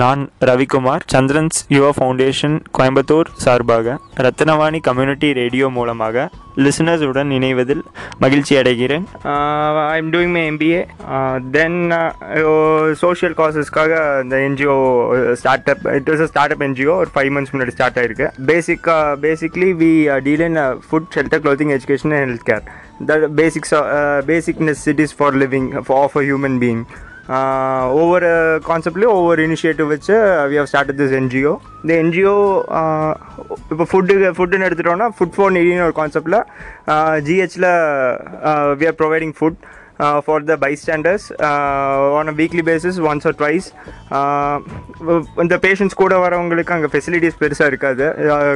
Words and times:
நான் 0.00 0.20
ரவிக்குமார். 0.48 1.02
சந்திரன்ஸ் 1.12 1.58
யுவ 1.74 1.86
ஃபவுண்டேஷன் 1.96 2.56
கோயம்புத்தூர் 2.76 3.28
சார்பாக 3.44 3.96
Rathnavani 4.26 4.78
community 4.88 5.28
radio 5.38 5.66
மூலமாக 5.76 6.26
லிசனர்ஸுடன் 6.64 7.30
இணைவதில் 7.36 7.82
மகிழ்ச்சி 8.22 8.54
அடைகிறேன். 8.60 9.04
I 9.92 9.96
am 10.02 10.10
doing 10.14 10.32
my 10.36 10.42
MBA 10.50 10.80
then 11.56 11.78
social 13.02 13.36
காசஸ்க்காக 13.40 13.98
இந்த 14.22 14.38
NGO 14.48 14.76
start 15.42 15.70
up 15.74 15.84
it 15.98 16.10
was 16.12 16.24
a 16.26 16.30
start 16.32 16.54
up 16.56 16.64
NGO 16.68 16.94
ஒரு 17.02 17.12
ஃபைவ் 17.16 17.32
மந்த்ஸ் 17.36 17.54
முன்னாடி 17.54 17.74
ஸ்டார்ட் 17.78 18.00
ஆயிருக்கு. 18.02 18.28
பேசிக்காக 18.52 19.18
basically 19.26 19.70
we 19.82 19.92
deal 20.28 20.46
in 20.48 20.58
food 20.88 21.12
shelter 21.16 21.44
clothing 21.44 21.74
education 21.78 22.16
and 22.18 22.26
health 22.30 22.48
care 22.50 22.64
the 23.10 23.30
basics 23.42 23.76
basic 24.32 24.66
necessities 24.70 25.16
for 25.20 25.38
living 25.44 25.70
of 26.02 26.18
a 26.22 26.26
human 26.30 26.58
being 26.64 26.84
ஒவ்வொரு 27.98 28.28
கான்செப்ட்லேயும் 28.68 29.16
ஒவ்வொரு 29.16 29.40
initiative 29.48 29.86
வச்சு 29.86 30.14
we 30.50 30.56
how 30.56 30.66
start 30.66 30.94
this 31.00 31.14
NGO 31.18 31.52
இந்த 31.82 31.92
NGO 32.02 32.34
இப்போ 33.72 33.84
food 33.90 34.32
ஃபுட்டுன்னு 34.38 34.68
எடுத்துட்டோம்னா 34.68 35.08
ஃபுட் 35.18 35.36
ஃபோர் 35.36 35.54
நீடின்னு 35.56 35.86
ஒரு 35.88 35.96
கான்செப்டில் 36.00 36.38
ஜிஹெச்சில் 37.22 37.68
we 38.80 38.86
are 38.86 38.98
providing 39.02 39.36
food 39.38 39.60
for 40.26 40.44
the 40.44 40.54
bystanders 40.56 41.24
on 42.18 42.28
a 42.28 42.36
weekly 42.36 42.62
basis 42.62 42.98
once 43.10 43.26
or 43.26 43.36
twice 43.40 43.66
இந்த 45.42 45.56
பேஷண்ட்ஸ் 45.58 46.00
கூட 46.02 46.14
வரவங்களுக்கு 46.18 46.74
அங்கே 46.76 46.90
ஃபெசிலிட்டிஸ் 46.94 47.40
பெருசாக 47.42 47.70
இருக்காது 47.72 48.06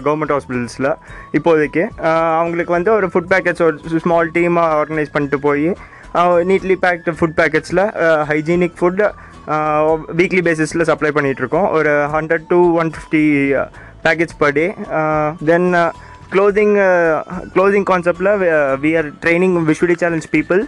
கவர்மெண்ட் 0.07 0.35
ஹாஸ்பிட்டல்ஸில் 0.37 0.91
இப்போதைக்கு. 1.35 1.85
அவங்களுக்கு 2.39 2.73
வந்து 2.73 2.93
ஒரு 2.93 3.09
ஃபுட் 3.13 3.31
பேக்கெட்ஸ் 3.33 3.65
ஒரு 3.67 4.01
ஸ்மால் 4.01 4.31
டீமாக 4.31 4.79
ஆர்கனைஸ் 4.81 5.15
பண்ணிட்டு 5.17 5.41
போய் 5.41 5.69
நீட்லி 6.45 6.77
பேக்டு 6.83 7.15
ஃபுட் 7.19 7.37
பேக்கெட்ஸில் 7.39 7.85
ஹைஜீனிக் 8.25 8.77
ஃபுட் 8.79 9.03
வீக்லி 10.15 10.43
பேசிஸில் 10.43 10.89
சப்ளை 10.91 11.11
பண்ணிகிட்ருக்கோம் 11.11 11.69
ஒரு 11.71 11.93
hundred 12.13 12.47
to 12.49 12.59
one 12.79 12.91
fifty 12.91 13.23
packets 14.03 14.39
per 14.39 14.55
day 14.55 14.67
then 15.45 15.69
clothing 16.33 16.77
clothing 17.55 17.89
கான்செப்டில் 17.91 18.31
we 18.81 18.93
are 18.97 19.09
training 19.23 19.57
visually 19.67 19.97
challenge 20.03 20.29
people 20.31 20.63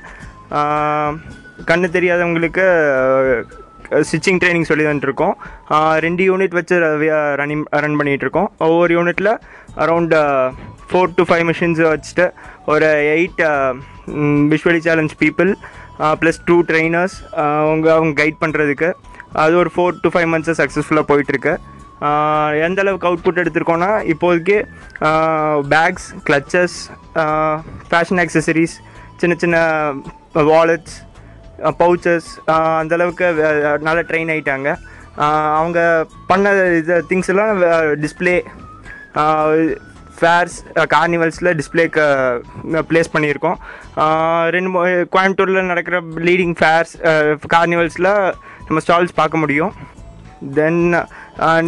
கண்ணு 1.65 1.89
தெரியாதவங்களுக்கு 1.91 2.67
ஸ்டிச்சிங் 3.91 4.41
ட்ரைனிங் 4.43 4.63
சொல்லி 4.63 4.85
வந்துட்டுருக்கோம் 4.85 5.35
ரெண்டு 5.99 6.23
யூனிட் 6.25 6.55
வச்சு 6.55 6.77
ரன்னிங் 7.41 7.65
ரன் 7.71 7.99
பண்ணிகிட்ருக்கோம். 8.01 8.49
ஒவ்வொரு 8.59 8.93
யூனிட்டில் 8.97 9.39
around 9.77 10.15
four 10.91 11.15
to 11.15 11.23
five 11.23 11.45
machines 11.45 11.81
வச்சுட்டு 11.81 12.27
ஒரு 12.67 12.87
eight 12.87 13.43
visually 14.49 14.79
challenge 14.79 15.15
people 15.19 15.55
plus 16.21 16.41
two 16.45 16.63
trainers 16.63 17.17
அவங்க 17.35 17.93
அவங்க 17.95 18.23
கைட் 18.23 18.41
பண்ணுறதுக்கு 18.41 18.93
அது 19.33 19.57
ஒரு 19.57 19.71
ஃபோர் 19.75 20.01
டு 20.03 20.09
ஃபைவ் 20.09 20.29
மந்த்ஸாக 20.35 20.57
சக்ஸஸ்ஃபுல்லாக 20.63 21.07
போயிட்டுருக்கு 21.09 21.55
எந்த 22.67 22.81
அளவுக்கு 22.81 23.09
அவுட்புட் 23.09 23.41
எடுத்திருக்கோன்னா 23.43 23.91
இப்போதைக்கு 24.13 24.57
பேக்ஸ் 25.69 26.15
கிளச்சஸ் 26.25 26.91
ஃபேஷன் 27.91 28.21
ஆக்சசரிஸ் 28.25 28.75
சின்ன 29.17 29.35
சின்ன 29.35 29.57
வாலெட்ஸ் 30.33 30.97
பவுச்சஸ் 31.81 32.29
அந்தளவுக்கு 32.83 33.27
நல்லா 33.87 34.03
ட்ரெயின் 34.11 34.33
ஆகிட்டாங்க 34.35 34.71
அவங்க 35.61 35.81
பண்ண 36.31 36.53
இது 36.79 36.97
திங்ஸ் 37.11 37.31
எல்லாம் 37.33 37.53
டிஸ்பிளே 38.05 38.35
ஃபேர்ஸ் 40.19 40.57
கார்னிவல்ஸில் 40.95 41.51
டிஸ்பிளேக்கு 41.59 42.05
ப்ளேஸ் 42.91 43.13
பண்ணியிருக்கோம். 43.15 43.59
ரெண்டு 44.55 44.71
கோயம்புத்தூரில் 45.15 45.71
நடக்கிற 45.73 45.99
லீடிங் 46.29 46.55
ஃபேர்ஸ் 46.61 46.95
கார்னிவல்ஸில் 47.55 48.11
நம்ம 48.67 48.81
ஸ்டால்ஸ் 48.85 49.19
பார்க்க 49.21 49.43
முடியும். 49.43 49.73
தென் 50.59 50.81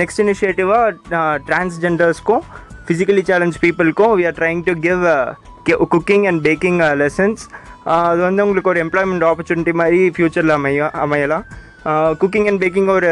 நெக்ஸ்ட் 0.01 0.23
இனிஷியேட்டிவாக 0.25 1.35
டிரான்ஸ்ஜெண்டர்ஸ்க்கும் 1.49 2.45
physically 2.87 3.23
challenge 3.31 3.59
பீப்புளுக்கும் 3.65 4.15
we 4.21 4.27
are 4.31 4.39
trying 4.41 4.63
to 4.69 4.75
give 4.87 5.05
cooking 5.95 6.27
and 6.31 6.43
baking 6.49 6.79
lessons 7.05 7.43
அது 7.97 8.21
வந்து 8.27 8.45
உங்களுக்கு 8.47 8.71
ஒரு 8.73 8.81
எம்ப்ளாய்மெண்ட் 8.85 9.27
ஆப்பர்ச்சுனிட்டி 9.31 9.73
மாதிரி 9.81 10.01
ஃப்யூச்சரில் 10.17 10.57
அமையும் 10.59 10.95
அமையலாம். 11.05 11.45
குக்கிங் 12.21 12.49
அண்ட் 12.51 12.63
பேக்கிங் 12.63 12.91
ஒரு 12.99 13.11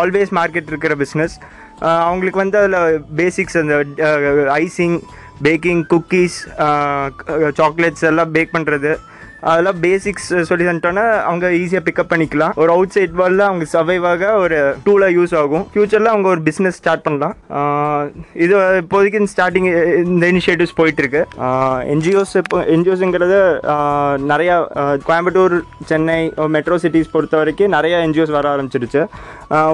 ஆல்வேஸ் 0.00 0.30
மார்க்கெட் 0.38 0.70
இருக்கிற 0.72 0.94
பிஸ்னஸ் 1.02 1.34
அவங்களுக்கு 2.04 2.42
வந்து 2.42 2.58
அதில் 2.60 3.02
பேசிக்ஸ் 3.20 3.58
அந்த 3.62 3.76
ஐசிங் 4.62 4.96
பேக்கிங் 5.46 5.82
குக்கீஸ் 5.92 6.38
சாக்லேட்ஸ் 7.60 8.06
எல்லாம் 8.10 8.32
பேக் 8.36 8.54
பண்ணுறது 8.56 8.92
அதெல்லாம் 9.48 9.78
பேசிக்ஸ் 9.84 10.30
சொல்லி 10.48 10.64
தந்துட்டோன்னா 10.66 11.04
அவங்க 11.28 11.46
ஈஸியாக 11.60 11.84
பிக்கப் 11.86 12.10
பண்ணிக்கலாம். 12.12 12.54
ஒரு 12.62 12.70
அவுட் 12.76 12.94
சைட் 12.94 13.14
வேர்ல்டில் 13.20 13.46
அவங்க 13.48 13.66
ஆக 14.10 14.32
ஒரு 14.44 14.58
டூலாக 14.86 15.16
யூஸ் 15.18 15.34
ஆகும். 15.42 15.64
ஃப்யூச்சரில் 15.72 16.10
அவங்க 16.12 16.28
ஒரு 16.34 16.42
பிஸ்னஸ் 16.48 16.78
ஸ்டார்ட் 16.80 17.04
பண்ணலாம். 17.06 17.34
இது 18.44 18.54
இப்போதைக்கு 18.82 19.20
இந்த 19.22 19.32
ஸ்டார்டிங் 19.36 19.68
இந்த 20.12 20.24
இனிஷியேட்டிவ்ஸ் 20.32 20.76
போயிட்டுருக்கு. 20.80 21.22
என்ஜிஓஸ் 21.94 22.34
இப்போ 22.42 22.58
என்ஜிஓஸுங்கிறது 22.76 23.38
நிறையா 24.32 24.56
கோயம்புத்தூர் 25.08 25.56
சென்னை 25.92 26.20
மெட்ரோ 26.56 26.78
சிட்டிஸ் 26.84 27.12
பொறுத்த 27.14 27.36
வரைக்கும் 27.42 27.74
நிறையா 27.76 27.98
என்ஜிஓஸ் 28.06 28.36
வர 28.38 28.46
ஆரம்பிச்சிருச்சு. 28.54 29.02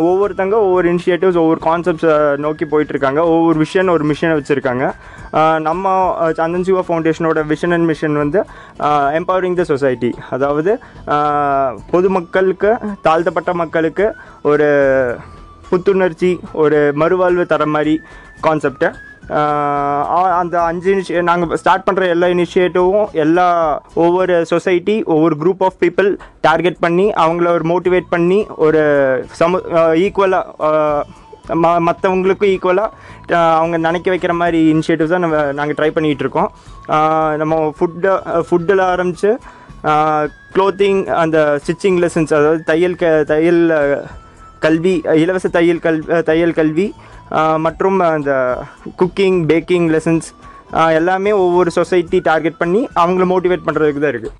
ஒவ்வொருத்தங்க 0.08 0.56
ஒவ்வொரு 0.66 0.86
இனிஷியேட்டிவ்ஸ் 0.92 1.40
ஒவ்வொரு 1.42 1.60
கான்செப்ட்ஸ் 1.68 2.08
நோக்கி 2.44 2.64
போயிட்டுருக்காங்க. 2.72 3.20
ஒவ்வொரு 3.34 3.58
விஷன் 3.64 3.94
ஒரு 3.96 4.04
மிஷனை 4.10 4.36
வச்சுருக்காங்க. 4.38 4.86
நம்ம 5.68 5.94
சந்தன் 6.38 6.66
சிவா 6.66 6.82
ஃபவுண்டேஷனோட 6.88 7.40
விஷன் 7.52 7.74
அண்ட் 7.76 7.88
மிஷன் 7.90 8.16
வந்து 8.22 8.40
எம்பவரிங் 9.18 9.55
த 9.56 9.64
சொசைட்டி 9.64 10.10
அதாவது 10.30 10.72
பொதுமக்களுக்கு 11.90 12.70
தாழ்த்தப்பட்ட 13.02 13.52
மக்களுக்கு 13.54 14.06
ஒரு 14.44 14.68
புத்துணர்ச்சி 15.68 16.32
ஒரு 16.54 16.78
மறுவாழ்வு 16.94 17.44
தர 17.46 17.66
மாதிரி 17.66 17.94
கான்செப்டை 18.42 18.90
அந்த 20.34 20.56
அஞ்சு 20.62 20.88
இனிஷியே 20.92 21.22
நாங்கள் 21.22 21.58
ஸ்டார்ட் 21.58 21.86
பண்ணுற 21.86 22.04
எல்லா 22.08 22.26
இனிஷியேட்டிவும் 22.26 23.06
எல்லா 23.16 23.46
ஒவ்வொரு 23.94 24.34
சொசைட்டி 24.46 24.96
ஒவ்வொரு 25.06 25.36
குரூப் 25.36 25.62
ஆஃப் 25.62 25.78
பீப்புள் 25.80 26.10
டார்கெட் 26.40 26.78
பண்ணி 26.78 27.06
அவங்கள 27.16 27.48
ஒரு 27.50 27.66
மோட்டிவேட் 27.72 28.08
பண்ணி 28.10 28.40
ஒரு 28.58 28.82
சமு 29.38 29.60
ஈக்குவலாக 29.98 31.04
ம 31.62 31.72
மற்றவங்களுக்கும் 31.88 32.52
ஈக்குவலாக 32.54 33.40
அவங்க 33.58 33.76
நினைக்க 33.86 34.06
வைக்கிற 34.12 34.34
மாதிரி 34.42 34.60
இனிஷியேட்டிவ்ஸ் 34.72 35.14
தான் 35.14 35.24
நம்ம 35.26 35.42
நாங்கள் 35.58 35.78
ட்ரை 35.78 35.90
பண்ணிகிட்டு 35.96 36.24
இருக்கோம். 36.26 36.50
நம்ம 37.42 37.58
ஃபுட்டு 37.78 38.12
ஃபுட்டில் 38.48 38.82
ஆரம்பித்து 38.92 39.32
க்ளோத்திங் 40.54 41.00
அந்த 41.22 41.38
ஸ்டிச்சிங் 41.64 41.98
லெசன்ஸ் 42.04 42.32
அதாவது 42.38 42.62
தையல் 42.70 42.96
க 43.02 43.10
தையல் 43.32 43.62
கல்வி 44.64 44.94
இலவச 45.22 45.46
தையல் 45.58 45.82
கல் 45.86 46.00
தையல் 46.30 46.56
கல்வி 46.58 46.86
மற்றும் 47.66 48.00
அந்த 48.08 48.32
குக்கிங் 49.02 49.38
பேக்கிங் 49.50 49.88
லெசன்ஸ் 49.94 50.28
எல்லாமே 50.98 51.32
ஒவ்வொரு 51.44 51.70
சொசைட்டி 51.78 52.20
டார்கெட் 52.30 52.60
பண்ணி 52.62 52.82
அவங்கள 53.02 53.26
மோட்டிவேட் 53.32 53.66
பண்ணுறதுக்கு 53.66 54.02
தான் 54.04 54.14
இருக்குது 54.14 54.34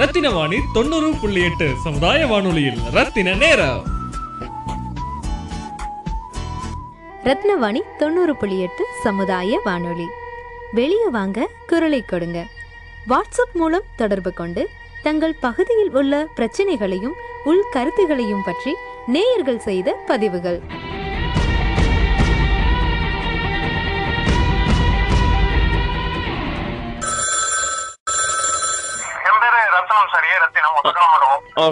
ரத்தின 0.00 0.30
வாணி 0.30 0.58
தொண்ணூறு 0.74 1.08
புள்ளி 1.22 1.40
எட்டு 1.46 1.66
சமுதாய 1.84 2.26
வானொலியில் 2.26 2.80
ரத்தின 2.96 3.34
நேரம். 3.34 3.80
ரத்னவாணி 7.26 7.80
தொண்ணூறு 8.00 8.32
புள்ளி 8.40 8.56
எட்டு 8.66 8.84
சமுதாய 9.04 9.58
வானொலி. 9.66 10.06
வெளியே 10.78 11.08
வாங்க 11.16 11.48
குரலை 11.70 12.00
கொடுங்க. 12.12 12.38
வாட்ஸ்அப் 13.10 13.56
மூலம் 13.60 13.88
தொடர்பு 14.00 14.32
கொண்டு 14.40 14.62
தங்கள் 15.06 15.40
பகுதியில் 15.46 15.92
உள்ள 16.00 16.22
பிரச்சனைகளையும் 16.38 17.16
உள் 17.50 17.64
கருத்துகளையும் 17.76 18.46
பற்றி 18.48 18.74
நேயர்கள் 19.16 19.64
செய்த 19.68 19.98
பதிவுகள். 20.10 20.60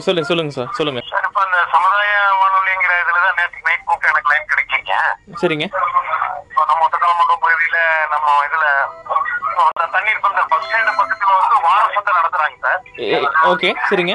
சொல்லுங்க 0.06 0.28
சொல்லுங்க 0.30 0.52
சார் 0.56 0.68
சொல்லுங்க 0.78 1.00
சார் 1.10 1.24
இப்ப 1.28 1.40
இந்த 1.46 1.58
சமுதாய 1.74 2.10
வானொலிங்கிற 2.40 2.92
இதுல 3.02 3.18
தான் 3.24 3.36
நேற்று 3.38 3.64
நைட் 3.66 3.84
கூப்பிட்டு 3.88 4.10
எனக்கு 4.12 4.30
லைன் 4.32 4.48
கிடைக்கீங்க 4.50 4.92
சரிங்க. 5.40 5.66
இப்போ 6.48 6.62
நம்ம 6.68 6.84
ஒத்தக்கலம் 6.84 7.18
மண்டபம் 7.18 7.42
பகுதியில 7.44 7.78
நம்ம 8.12 8.26
இதுல 8.46 8.64
அந்த 9.60 9.84
தண்ணீர் 9.94 10.22
பந்த 10.24 10.40
பஸ் 10.50 10.64
ஸ்டாண்ட் 10.64 10.90
பக்கத்துல 10.98 11.32
வந்து 11.36 11.56
வார 11.64 11.84
சந்தை 11.94 12.12
நடத்துறாங்க 12.18 12.58
சார். 12.64 12.82
ஓகே 13.50 13.70
சரிங்க. 13.88 14.14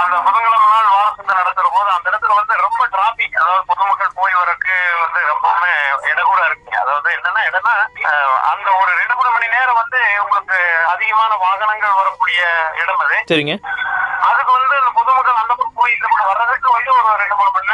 அந்த 0.00 0.16
புதன்கிழமை 0.26 0.66
நாள் 0.66 0.92
வார 0.92 1.06
சந்தை 1.16 1.34
நடத்துற 1.40 1.66
போது 1.70 1.88
அந்த 1.94 2.06
இடத்துல 2.10 2.36
வந்து 2.38 2.54
ரொம்ப 2.62 2.82
டிராபிக் 2.94 3.38
அதாவது 3.40 3.64
பொதுமக்கள் 3.70 4.16
போய் 4.18 4.38
வரக்கு 4.40 4.74
வந்து 5.02 5.20
ரொம்பவுமே 5.30 5.72
இடகூட 6.10 6.40
இருக்குங்க. 6.48 6.76
அதாவது 6.84 7.08
என்னன்னா 7.16 7.74
அஹ், 8.06 8.38
அந்த 8.50 8.68
ஒரு 8.80 8.90
ரெண்டு 9.00 9.14
மூணு 9.14 9.30
மணி 9.34 9.48
நேரம் 9.54 9.80
வந்து 9.80 10.00
உங்களுக்கு 10.24 10.58
அதிகமான 10.94 11.32
வாகனங்கள் 11.44 11.98
வரக்கூடிய 12.00 12.40
இடம் 12.82 13.02
அது. 13.04 13.18
சரிங்க. 13.30 13.56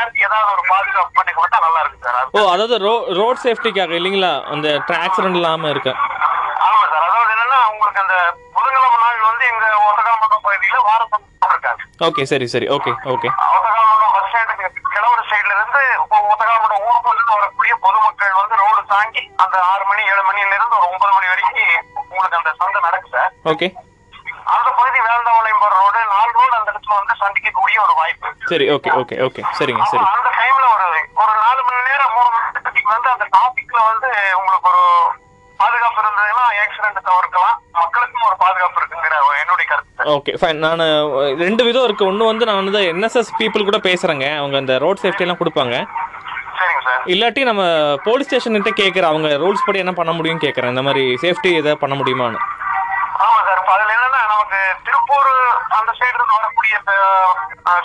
நேரத்துக்கு 0.01 0.29
ஏதாவது 0.29 0.53
ஒரு 0.55 0.63
பாதுகாப்பு 0.71 1.19
பண்ணி 1.19 1.33
கொடுத்தா 1.33 1.59
நல்லா 1.65 1.81
இருக்கு 1.83 2.05
சார். 2.07 2.29
ஓ 2.37 2.47
அதாவது 2.53 2.77
ரோ 2.85 2.93
ரோட் 3.19 3.43
சேஃப்டிக்காக 3.45 3.99
இல்லைங்களா? 3.99 4.33
அந்த 4.55 4.67
ஆக்சிடென்ட் 5.01 5.39
இல்லாமல் 5.41 5.73
இருக்க. 5.75 5.91
ஆமா 6.67 6.83
சார். 6.93 7.05
அதாவது 7.09 7.33
என்னன்னா 7.35 7.59
உங்களுக்கு 7.73 8.03
அந்த 8.05 8.17
புதன்கிழமை 8.57 8.99
நாள் 9.05 9.27
வந்து 9.29 9.45
எங்க 9.51 9.67
ஒத்தகாமட்டம் 9.89 10.45
பகுதியில 10.47 10.81
வாரத்தம் 10.89 11.27
இருக்காங்க 11.47 11.83
ஓகே 12.07 12.23
சரி 12.31 12.47
சரி. 12.55 12.67
Okay 12.77 12.93
okay. 13.15 13.29
ஒத்தகாமட்டம் 13.51 14.15
பஸ் 14.15 14.29
ஸ்டாண்டுக்கு 14.29 14.67
கிழவர 14.95 15.21
சைடுல 15.31 15.53
இருந்து 15.57 15.83
இப்போ 15.99 16.17
ஒத்தகாமட்டம் 16.33 16.85
ஊருக்குள்ள 16.87 17.09
வரக்கூடிய 17.35 17.75
பொதுமக்கள் 17.85 18.39
வந்து 18.41 18.55
ரோடு 18.63 18.83
தாங்கி 18.95 19.23
அந்த 19.45 19.57
ஆறு 19.71 19.85
மணி 19.91 20.03
ஏழு 20.13 20.23
மணில 20.29 20.53
இருந்து 20.53 20.79
ஒரு 20.79 20.89
ஒன்பது 20.93 21.13
மணி 21.17 21.31
வரைக்கும் 21.33 21.71
உங்களுக்கு 22.05 22.41
அந்த 22.41 22.53
சந்தை 22.61 22.81
நடக்கு 22.89 23.11
சார். 23.17 23.33
ஓகே 23.53 23.69
அந்த 24.55 24.69
பகுதி 24.79 24.99
வேந்தாவளையம் 25.07 25.61
போற 25.63 25.73
ரோடு 25.81 26.01
நாலு 26.13 26.31
ரோடு 26.39 26.55
அந்த 26.59 26.71
இடத்துல 26.73 26.99
வந்து 26.99 27.15
சந்திக்கக்கூடிய 27.23 27.69
ஒரு 27.87 27.95
வாய்ப்பு. 28.01 28.29
சரி 28.51 28.67
ஓகே 28.77 28.91
ஓகே 29.01 29.17
ஓகே 29.27 29.43
சரிங்க 29.59 29.85
சரி. 29.93 30.05
அந்த 30.17 30.31
டைம்ல 30.41 30.67
ஒரு 30.75 30.87
ஒரு 31.23 31.33
நாலு 31.45 31.61
மணி 31.69 31.81
நேரம் 31.89 32.15
மூணு 32.19 32.31
மணி 32.37 32.83
வந்து 32.95 33.11
அந்த 33.15 33.25
டிராபிக்ல 33.35 33.81
வந்து 33.91 34.11
உங்களுக்கு 34.41 34.71
ஒரு 34.73 34.85
பாதுகாப்பு 35.63 36.01
இருந்ததுன்னா 36.03 36.45
ஆக்சிடென்ட் 36.63 37.01
தவிர்க்கலாம். 37.09 37.57
மக்களுக்கும் 37.81 38.27
ஒரு 38.29 38.37
பாதுகாப்பு 38.45 38.79
இருக்குங்கிற 38.81 39.17
என்னுடைய 39.43 39.67
கருத்து. 39.71 40.07
ஓகே 40.17 40.33
ஃபைன் 40.41 40.63
நான் 40.67 40.85
ரெண்டு 41.45 41.63
விதம் 41.69 41.87
இருக்கு. 41.89 42.09
ஒன்று 42.11 42.31
வந்து 42.31 42.49
நான் 42.51 42.61
வந்து 42.63 42.83
என்எஸ்எஸ் 42.93 43.35
பீப்புள் 43.41 43.69
கூட 43.69 43.81
பேசுகிறேங்க 43.89 44.29
அவங்க 44.43 44.57
அந்த 44.63 44.77
ரோட் 44.85 45.03
சேஃப்டி 45.05 45.27
எல்லாம் 45.27 45.43
கொடுப்பாங்க. 45.43 45.77
இல்லாட்டி 47.13 47.43
நம்ம 47.49 47.63
போலீஸ் 48.07 48.29
ஸ்டேஷன்கிட்ட 48.29 48.73
கேட்குறேன் 48.81 49.11
அவங்க 49.13 49.29
ரூல்ஸ் 49.43 49.67
படி 49.67 49.83
என்ன 49.83 49.93
பண்ண 49.99 50.13
முடியும்னு 50.17 50.45
கேட்குறேன் 50.45 50.73
இந்த 50.75 50.83
மாதிரி 50.89 51.05
சேஃப்டி 51.23 51.51
எதாவது 51.61 51.83
பண்ண 51.83 51.95
முடியுமான்னு. 52.01 52.41
ஆமா 53.25 53.39
சார் 53.47 53.61
இப்ப 53.63 53.73
அதுல 53.77 53.95
என்னன்னா 53.97 54.21
நமக்கு 54.33 54.59
திருப்பூர் 54.87 55.31
அந்த 55.79 55.91
சைடு 56.01 56.17
இருந்து 56.19 56.35
வரக்கூடிய 56.63 56.79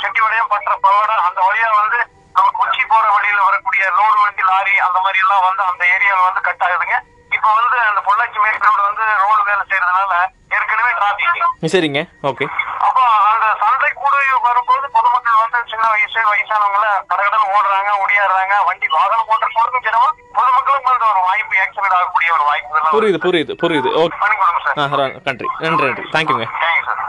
செட்டிவளையம் 0.02 0.52
பற்ற 0.52 0.72
பல்லடம் 0.84 1.26
அந்த 1.28 1.40
வழியா 1.48 1.70
வந்து 1.80 2.00
நமக்கு 2.36 2.64
உச்சி 2.64 2.84
போற 2.86 3.06
வழியில 3.16 3.40
வரக்கூடிய 3.48 3.84
லோடு 3.98 4.18
வண்டி 4.24 4.44
லாரி 4.50 4.74
அந்த 4.86 4.98
மாதிரி 5.00 5.20
எல்லாம் 5.24 5.46
வந்து 5.48 5.64
அந்த 5.64 5.84
ஏரியால 5.96 6.26
வந்து 6.28 6.42
கட் 6.48 6.64
ஆகுதுங்க. 6.68 6.98
இப்ப 7.32 7.48
வந்து 7.60 7.78
அந்த 7.90 8.02
பொள்ளாச்சி 8.08 8.40
மேற்கு 8.44 8.68
ரோடு 8.70 8.84
வந்து 8.90 9.06
ரோடு 9.24 9.42
வேலை 9.48 9.64
செய்யறதுனால 9.70 10.14
ஏற்கனவே 10.56 10.92
டிராபிக் 10.98 11.72
சரிங்க. 11.74 12.02
ஓகே. 12.30 12.46
அப்போ 12.88 13.02
அந்த 13.32 13.46
சந்தை 13.62 13.90
கூட 13.94 14.14
வரும்போது 14.46 14.86
பொதுமக்கள் 14.98 15.42
வந்து 15.44 15.60
சின்ன 15.72 15.86
வயசு 15.94 16.20
வயசானவங்கள 16.30 16.86
கடகடன்னு 17.10 17.48
ஓடுறாங்க 17.56 17.90
ஒடியாடுறாங்க 18.04 18.56
வண்டி 18.68 18.88
வாகனம் 18.98 19.30
ஓட்டுறவங்களுக்கும் 19.32 19.86
சிரமம். 19.88 20.18
பொதுமக்களுக்கும் 20.38 20.94
அந்த 20.94 21.06
ஒரு 21.14 21.22
வாய்ப்பு 21.28 21.62
ஆக்சிடென்ட் 21.64 21.98
ஆகக்கூடிய 22.00 22.30
ஒரு 22.38 22.46
வாய்ப்பு 22.50 22.94
புரியுது 22.96 23.20
புரியுது 23.26 23.56
புரியுது. 23.64 23.90
ஓகே. 24.04 24.20
பண்ணி 24.24 24.36
கொடுங்க 24.36 24.62
சார் 24.68 24.78
நன்றி. 25.28 25.48
நன்றி 25.66 25.88
நன்றி. 25.88 26.06
தேங்க்யூங்க 26.16 26.48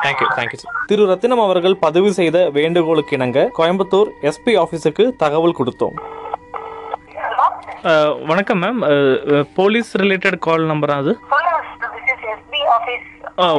தேங்க்யூ 0.06 0.26
தேங்க்யூ 0.38 0.58
திரு 0.90 1.04
ரத்தினம் 1.12 1.42
அவர்கள் 1.44 1.74
பதிவு 1.86 2.10
செய்த 2.18 2.38
வேண்டுகோளுக்கு 2.58 3.16
இணங்க 3.18 3.40
கோயம்புத்தூர் 3.58 4.10
எஸ்பி 4.30 4.52
ஆஃபீஸுக்கு 4.62 5.04
தகவல் 5.22 5.58
கொடுத்தோம். 5.60 5.96
வணக்கம் 8.30 8.60
ma'am 8.64 8.80
police 9.58 9.90
related 10.02 10.38
call 10.46 10.64
number 10.70 10.92
அது? 11.00 11.12
சொல்லுங்க 11.32 11.90
திஸ் 11.94 12.08
இஸ் 12.14 12.24
எஸ்பி 12.34 12.60
ஆபீஸ் 12.76 13.04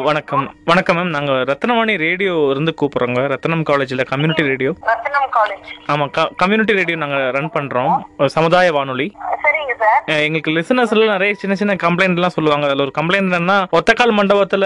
வணக்கம். 0.07 0.45
வணக்கம் 0.69 0.97
மேம் 0.99 1.11
நாங்கள் 1.15 1.41
ரத்னவாணி 1.49 1.95
ரேடியோ 2.05 2.33
இருந்து 2.53 2.71
கூப்பிட்றோங்க. 2.79 3.21
ரத்னம் 3.33 3.65
காலேஜில் 3.69 4.03
கம்யூனிட்டி 4.11 4.43
ரேடியோ 4.51 4.71
ரத்னம் 4.91 5.29
காலேஜ் 5.37 5.69
ஆமாம் 5.93 6.11
கம்யூனிட்டி 6.43 6.75
ரேடியோ 6.79 6.97
நாங்கள் 7.03 7.27
ரன் 7.37 7.53
பண்ணுறோம் 7.57 7.93
சமுதாய 8.37 8.71
வானொலி. 8.77 9.07
எங்களுக்கு 10.05 10.51
லிசனர்ஸ்ல 10.51 11.05
நிறைய 11.05 11.33
சின்ன 11.33 11.55
சின்ன 11.55 11.75
கம்ப்ளைண்ட்லாம் 11.83 12.27
சொல்லுவாங்க. 12.27 12.65
அதில் 12.65 12.79
ஒரு 12.79 12.91
கம்ப்ளைண்ட் 13.01 13.33
என்னன்னா 13.33 13.65
ஒத்தக்கால் 13.71 14.11
மண்டபத்தில் 14.11 14.65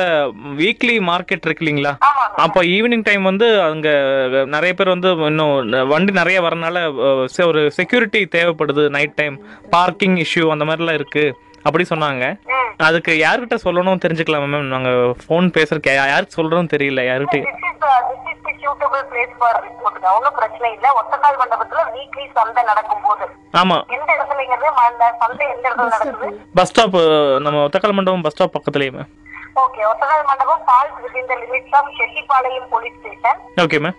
வீக்லி 0.58 1.00
மார்க்கெட் 1.08 1.46
இருக்கு 1.46 1.66
இல்லைங்களா? 1.66 1.98
அப்போ 2.36 2.64
ஈவினிங் 2.64 3.04
டைம் 3.04 3.24
வந்து 3.24 3.62
அங்க 3.62 3.90
நிறைய 4.46 4.74
பேர் 4.74 4.88
வந்து 4.88 5.12
இன்னும் 5.26 5.88
வண்டி 5.88 6.12
நிறைய 6.12 6.42
வரனால 6.42 6.86
ஒரு 7.48 7.72
செக்யூரிட்டி 7.72 8.28
தேவைப்படுது 8.36 8.90
நைட் 8.90 9.14
டைம் 9.14 9.46
பார்க்கிங் 9.70 10.16
இஷ்யூ 10.16 10.50
அந்த 10.50 10.66
மாதிரிலாம் 10.66 10.94
இருக்கு. 10.94 11.38
அப்படி 11.64 11.86
சொன்னாங்க. 11.90 12.40
அதுக்கு 12.78 13.26
யார்கிட்ட 13.26 13.58
சொல்லணும் 13.64 14.00
தெரிஞ்சுக்கலாம் 14.06 14.46
மேம் 14.46 14.68
நாங்க 14.68 14.90
ஃபோன் 14.90 15.48
பேசுறதுக்கு 15.52 15.90
யா- 15.90 16.08
யாருக்கு 16.08 16.44
சொல்றோம் 16.44 16.70
தெரியல 16.78 17.04
யார்கிட்ட 17.06 17.38
சூட்டபிள் 18.62 19.04
பிளேஸ் 19.10 19.34
ஃபார் 19.38 19.60
ரிப்போர்ட்டுங்க 19.64 20.10
ஒன்றும் 20.12 20.38
பிரச்சனை 20.38 20.70
இல்ல. 20.74 20.88
ஒத்தக்கால் 21.00 21.40
மண்டபத்துல 21.42 21.84
வீக்லி 21.94 22.26
சந்தை 22.36 22.64
நடக்கும் 22.66 23.04
போது 23.06 23.26
ஆமா. 23.62 23.78
எந்த 23.96 24.10
இடத்துலங்கிறது 24.16 24.68
அந்த 24.84 25.04
சந்தை 25.22 25.46
எந்த 25.48 25.66
இடத்துல 25.70 25.90
நடக்குது? 25.96 26.30
பஸ் 26.56 26.72
ஸ்டாப் 26.72 26.98
நம்ம 27.46 27.64
ஒத்தக்கால் 27.66 27.98
மண்டபம் 27.98 28.26
பஸ் 28.26 28.36
ஸ்டாப் 28.36 28.56
பக்கத்துலயே 28.56 28.92
ma'am 28.92 29.10
okay 29.62 29.82
Othakkal 29.88 30.28
Mandapam 30.28 30.62
falls 30.68 31.00
with 31.06 31.28
the 31.30 31.38
limits 31.42 31.76
of 31.78 31.90
Chettipalayam 31.98 32.70
police 32.70 33.00
station 33.00 33.40
okay 33.64 33.80
ma'am 33.80 33.98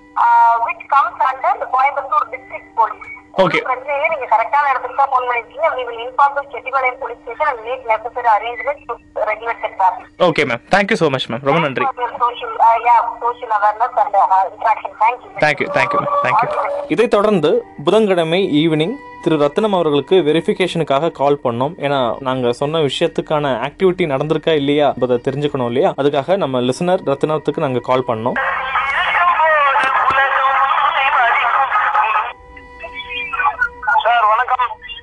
which 0.66 0.86
comes 0.92 1.24
under 1.28 1.60
Coimbatore 1.74 2.28
district 2.32 2.72
police 2.78 3.10
இல்லை 3.38 4.08
நீங்க 4.12 4.26
கரெக்டான 4.32 4.70
இடத்துக்கு 4.73 4.96
தான் 4.96 5.11
ஃபோன் 5.12 5.26
பண்ணிருக்கீங்க. 5.29 5.69
we 5.76 5.82
will 5.88 6.00
inform 6.06 6.32
the 6.37 6.43
Chettipalayam 6.52 6.99
police 7.02 7.20
station 7.23 7.49
and 7.52 7.61
make 7.69 7.84
necessary 7.93 8.29
arrangements 8.34 8.82
to 8.88 8.94
regulate 9.31 9.61
the 9.64 9.70
traffic 9.79 10.08
okay 10.29 10.43
ma'am 10.50 10.62
thank you 10.75 10.96
so 11.00 11.06
much 11.14 11.26
ma'am 11.32 11.44
ரொம்ப 11.49 11.61
நன்றி. 11.64 11.84
social 12.25 12.50
uh, 12.67 12.76
yeah 12.87 12.99
social 13.25 13.50
awareness 13.58 13.94
and 14.02 14.17
uh, 14.17 14.43
interaction. 14.50 14.93
Thank 15.05 15.19
you. 15.25 15.31
Thank you 15.44 15.69
thank you 15.76 16.00
thank you 16.25 16.49
இதைத் 16.94 17.14
தொடர்ந்து 17.17 17.50
புதன்கிழமை 17.87 18.40
evening 18.62 18.94
திரு 19.25 19.37
ரத்னம் 19.43 19.75
அவர்களுக்கு 19.79 20.17
வெரிஃபிகேஷனுக்காக 20.29 21.11
கால் 21.19 21.43
பண்ணோம். 21.44 21.75
ஏன்னா 21.84 21.99
நாங்கள் 22.29 22.56
சொன்ன 22.61 22.81
விஷயத்துக்கான 22.87 23.52
ஆக்டிவிட்டி 23.67 24.05
நடந்திருக்கா 24.12 24.52
இல்லையா 24.61 24.88
என்பதை 24.96 25.17
தெரிஞ்சுக்கணும் 25.26 25.69
இல்லையா? 25.70 25.90
அதுக்காக 26.00 26.37
நம்ம 26.44 26.62
லிசனர் 26.69 27.05
ரத்னத்துக்கு 27.11 27.64
நாங்கள் 27.67 27.87
கால் 27.90 28.08
பண்ணோம். 28.11 28.37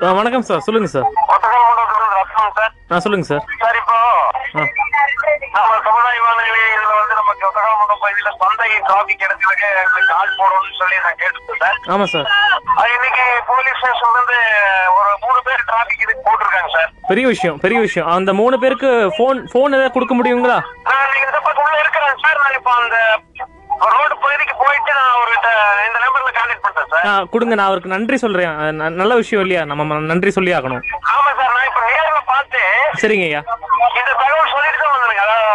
ஆ, 0.01 0.10
வணக்கம் 0.12 0.46
சார். 0.48 0.62
சொல்லுங்கள் 0.66 0.92
சார். 0.92 1.07
ஆ 2.92 3.00
சொல்லுங்கள் 3.06 3.30
சார். 3.30 3.44
சார் 3.63 3.78
இப்போ 3.80 3.98
நம்ம 5.56 5.74
சமுதாய 5.88 6.19
வானொலி 6.25 6.62
இதுல 6.76 6.94
வந்து 7.00 7.16
நமக்கு 7.19 7.44
ஒத்தகல் 7.47 7.76
மண்டபம் 7.80 8.02
பகுதியில 8.04 8.31
சந்தை 8.42 8.69
டிராபிக் 8.88 9.23
எங்களுக்கு 9.26 9.68
ஆள் 10.19 10.38
போடணும்னு 10.40 10.80
சொல்லி 10.80 10.97
நான் 11.06 11.19
கேட்டுருக்கேன் 11.21 11.62
சார். 11.64 11.78
ஆமாம் 11.94 12.12
சார். 12.14 12.28
இன்னைக்கு 12.95 13.23
போலீஸ் 13.50 13.78
ஸ்டேஷன்ல 13.80 14.16
இருந்து 14.16 14.40
ஒரு 14.97 15.12
மூணு 15.26 15.40
பேர் 15.47 15.68
டிராபிக் 15.69 16.04
இதுக்கு 16.06 16.26
போட்டிருக்காங்க 16.28 16.71
சார். 16.78 16.90
பெரிய 17.12 17.28
விஷயம் 17.28 17.59
பெரிய 17.66 17.80
விஷயம். 17.80 18.09
அந்த 18.16 18.33
மூணு 18.42 18.57
பேருக்கு 18.59 18.92
ஃபோன் 19.18 19.42
ஃபோன் 19.54 19.76
ஏதாவது 19.78 19.95
கொடுக்க 19.97 20.16
முடியுங்களா? 20.16 20.59
நான் 20.90 21.14
நீங்க 21.14 21.28
உள்ள 21.64 21.78
இருக்கிறேன் 21.83 22.19
சார். 22.26 22.42
நான் 22.44 22.57
இப்போ 22.59 22.73
அந்த 22.81 22.97
ரோடு 23.94 24.16
பகுதிக்கு 24.18 24.56
போயிட்டு 24.62 24.92
நான் 24.98 25.12
அவர்கிட்ட 25.14 25.50
இந்த 25.88 25.98
நம்பர்ல 26.04 26.31
கான்டாக்ட் 26.31 26.66
பண்றேன் 26.66 26.90
சார். 26.94 27.06
ஆ 27.09 27.31
கொடுங்க 27.33 27.54
நான் 27.56 27.69
அவருக்கு 27.69 27.94
நன்றி 27.94 28.18
சொல்கிறேன் 28.24 28.56
நல்ல 29.02 29.14
விஷயம் 29.21 29.44
இல்லையா? 29.45 29.62
நம்ம 29.71 29.83
நன்றி 30.12 30.31
சொல்லி 30.38 30.54
ஆகணும். 30.57 30.83
ஆமா 31.14 31.31
சார் 31.40 31.54
நான் 31.56 31.68
இப்ப 31.69 31.81
நேர்ல 31.90 32.19
பார்த்து 32.31 32.62
சரிங்க 33.04 33.28
ஐயா. 33.30 33.42
இந்த 33.92 34.12
தகவல் 34.21 34.54
சொல்லிட்டு 34.54 34.80
தான் 34.81 34.94
வந்தாங்க 34.95 35.21
அதாவது 35.26 35.48